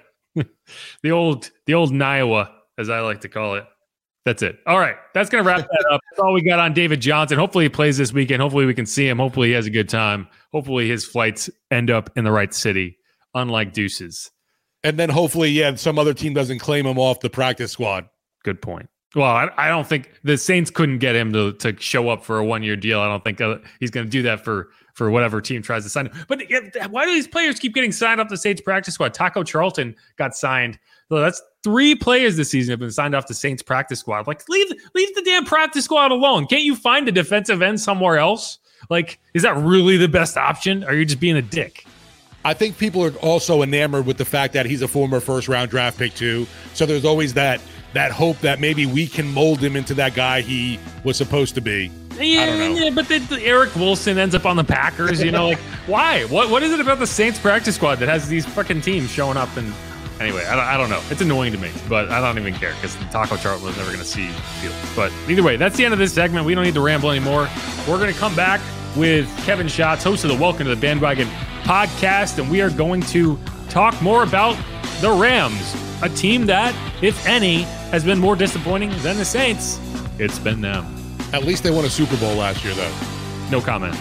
the 1.03 1.11
old 1.13 1.51
the 1.65 1.73
old 1.73 2.01
Iowa 2.01 2.53
as 2.83 2.91
I 2.91 3.01
like 3.01 3.23
to 3.23 3.29
call 3.29 3.55
it. 3.55 3.65
That's 4.25 4.43
it. 4.43 4.61
All 4.67 4.79
right. 4.79 4.95
That's 5.15 5.31
going 5.31 5.43
to 5.43 5.49
wrap 5.49 5.61
that 5.61 5.89
up. 5.91 6.01
That's 6.11 6.21
all 6.21 6.33
we 6.33 6.43
got 6.43 6.59
on 6.61 6.75
David 6.75 7.01
Johnson. 7.01 7.39
Hopefully 7.39 7.65
he 7.65 7.69
plays 7.69 7.97
this 7.97 8.13
weekend. 8.13 8.41
Hopefully 8.41 8.67
we 8.67 8.75
can 8.75 8.87
see 8.87 9.09
him. 9.09 9.19
Hopefully 9.19 9.49
he 9.49 9.55
has 9.55 9.67
a 9.67 9.71
good 9.71 9.89
time. 9.89 10.29
Hopefully 10.53 10.89
his 10.89 11.05
flights 11.05 11.51
end 11.71 11.91
up 11.91 12.11
in 12.15 12.25
the 12.25 12.31
right 12.31 12.55
city, 12.55 12.99
unlike 13.35 13.73
Deuces. 13.73 14.31
And 14.85 14.99
then 14.99 15.09
hopefully, 15.09 15.51
yeah, 15.51 15.75
some 15.75 15.99
other 15.99 16.15
team 16.15 16.35
doesn't 16.35 16.59
claim 16.59 16.87
him 16.87 16.99
off 16.99 17.21
the 17.21 17.31
practice 17.31 17.73
squad. 17.73 18.09
Good 18.45 18.63
point. 18.63 18.89
Well, 19.15 19.31
I, 19.31 19.49
I 19.57 19.69
don't 19.69 19.87
think 19.87 20.11
the 20.25 20.39
Saints 20.39 20.71
couldn't 20.71 20.99
get 20.99 21.15
him 21.15 21.33
to, 21.33 21.53
to 21.55 21.79
show 21.79 22.09
up 22.09 22.25
for 22.25 22.39
a 22.39 22.45
one 22.45 22.63
year 22.63 22.77
deal. 22.77 23.01
I 23.01 23.09
don't 23.09 23.23
think 23.23 23.41
uh, 23.41 23.59
he's 23.79 23.91
going 23.91 24.07
to 24.07 24.11
do 24.11 24.23
that 24.23 24.45
for 24.45 24.71
for 24.95 25.11
whatever 25.11 25.41
team 25.41 25.63
tries 25.63 25.85
to 25.85 25.91
sign 25.91 26.07
him. 26.07 26.25
But 26.29 26.43
why 26.91 27.07
do 27.07 27.13
these 27.13 27.27
players 27.27 27.59
keep 27.59 27.75
getting 27.75 27.93
signed 27.93 28.21
up 28.21 28.29
the 28.29 28.37
Saints 28.37 28.61
practice 28.61 28.95
squad? 28.95 29.15
Taco 29.15 29.43
Charlton 29.43 29.95
got 30.17 30.35
signed 30.35 30.79
So 31.13 31.21
that's 31.21 31.43
three 31.63 31.95
players 31.95 32.39
this 32.39 32.51
season 32.51 32.73
have 32.73 32.81
been 32.81 32.91
signed 32.91 33.15
off 33.15 33.27
the 33.27 33.35
Saints 33.35 33.63
practice 33.63 34.01
squad. 34.01 34.27
Like, 34.27 34.49
leave 34.49 34.73
leave 34.95 35.15
the 35.15 35.21
damn 35.21 35.45
practice 35.45 35.85
squad 35.85 36.11
alone. 36.11 36.47
Can't 36.47 36.63
you 36.63 36.75
find 36.75 37.07
a 37.07 37.13
defensive 37.13 37.61
end 37.61 37.83
somewhere 37.83 38.17
else? 38.17 38.57
Like, 38.89 39.21
is 39.35 39.43
that 39.43 39.55
really 39.59 39.99
the 39.99 40.09
best 40.09 40.39
option? 40.39 40.83
Or 40.85 40.87
are 40.87 40.95
you 40.95 41.05
just 41.05 41.21
being 41.21 41.37
a 41.37 41.43
dick? 41.43 41.85
I 42.47 42.55
think 42.55 42.79
people 42.79 43.05
are 43.05 43.13
also 43.17 43.61
enamored 43.61 44.07
with 44.07 44.17
the 44.17 44.25
fact 44.25 44.55
that 44.55 44.65
he's 44.65 44.81
a 44.81 44.89
former 44.89 45.21
first 45.21 45.49
round 45.49 45.71
draft 45.71 45.99
pick 45.99 46.15
too. 46.15 46.47
So 46.73 46.87
there's 46.87 47.05
always 47.05 47.35
that 47.35 47.61
that 47.93 48.11
hope 48.11 48.39
that 48.39 48.59
maybe 48.59 48.87
we 48.87 49.07
can 49.07 49.31
mold 49.35 49.59
him 49.59 49.77
into 49.77 49.93
that 49.93 50.15
guy 50.15 50.41
he 50.41 50.81
was 51.05 51.19
supposed 51.19 51.55
to 51.57 51.61
be. 51.61 51.91
Yeah, 52.19 52.71
yeah 52.71 52.89
but 52.89 53.07
the, 53.09 53.19
the 53.19 53.43
Eric 53.43 53.77
Wilson 53.77 54.17
ends 54.17 54.35
up 54.35 54.47
on 54.47 54.57
the 54.57 54.65
Packers. 54.65 55.23
You 55.23 55.31
know, 55.31 55.49
like 55.49 55.59
why? 55.87 56.25
What 56.25 56.49
what 56.49 56.63
is 56.63 56.73
it 56.73 56.81
about 56.81 57.01
the 57.01 57.07
Saints 57.07 57.39
practice 57.39 57.75
squad 57.75 57.97
that 57.97 58.09
has 58.09 58.29
these 58.29 58.47
fucking 58.47 58.81
teams 58.81 59.11
showing 59.11 59.37
up? 59.37 59.55
And 59.59 59.75
anyway, 60.23 60.45
I 60.47 60.57
don't, 60.57 60.65
I 60.65 60.77
don't 60.77 60.91
know. 60.91 61.03
It's 61.11 61.21
annoying 61.21 61.53
to 61.53 61.59
me, 61.59 61.71
but 61.89 62.11
I 62.11 62.21
don't 62.21 62.39
even 62.39 62.55
care 62.55 62.75
because 62.75 62.97
the 62.97 63.05
Taco 63.07 63.37
Charlton 63.37 63.67
was 63.67 63.77
never 63.77 63.91
going 63.91 64.03
to 64.03 64.05
see 64.05 64.29
field. 64.29 64.75
But 64.95 65.13
either 65.29 65.43
way, 65.43 65.57
that's 65.57 65.77
the 65.77 65.85
end 65.85 65.93
of 65.93 65.99
this 65.99 66.15
segment. 66.15 66.47
We 66.47 66.55
don't 66.55 66.65
need 66.65 66.75
to 66.75 66.81
ramble 66.81 67.11
anymore. 67.11 67.49
We're 67.89 67.99
going 67.99 68.13
to 68.13 68.19
come 68.19 68.35
back 68.35 68.61
with 68.97 69.29
Kevin 69.45 69.69
Schatz, 69.69 70.05
host 70.05 70.25
of 70.25 70.31
the 70.31 70.37
Welcome 70.37 70.65
to 70.65 70.75
the 70.75 70.81
Bandwagon 70.81 71.29
podcast, 71.65 72.39
and 72.39 72.51
we 72.51 72.61
are 72.61 72.71
going 72.71 73.03
to 73.03 73.39
talk 73.69 74.01
more 74.01 74.23
about 74.23 74.57
the 75.01 75.11
Rams, 75.11 75.75
a 76.03 76.09
team 76.09 76.47
that, 76.47 76.75
if 77.03 77.27
any, 77.27 77.63
has 77.91 78.05
been 78.05 78.19
more 78.19 78.37
disappointing 78.37 78.91
than 78.99 79.17
the 79.17 79.25
Saints. 79.25 79.81
It's 80.19 80.39
been 80.39 80.61
them. 80.61 80.87
At 81.33 81.45
least 81.45 81.63
they 81.63 81.71
won 81.71 81.85
a 81.85 81.91
Super 81.91 82.17
Bowl 82.19 82.35
last 82.35 82.65
year, 82.65 82.75
though. 82.75 82.95
No 83.51 83.61
comment. 83.61 83.97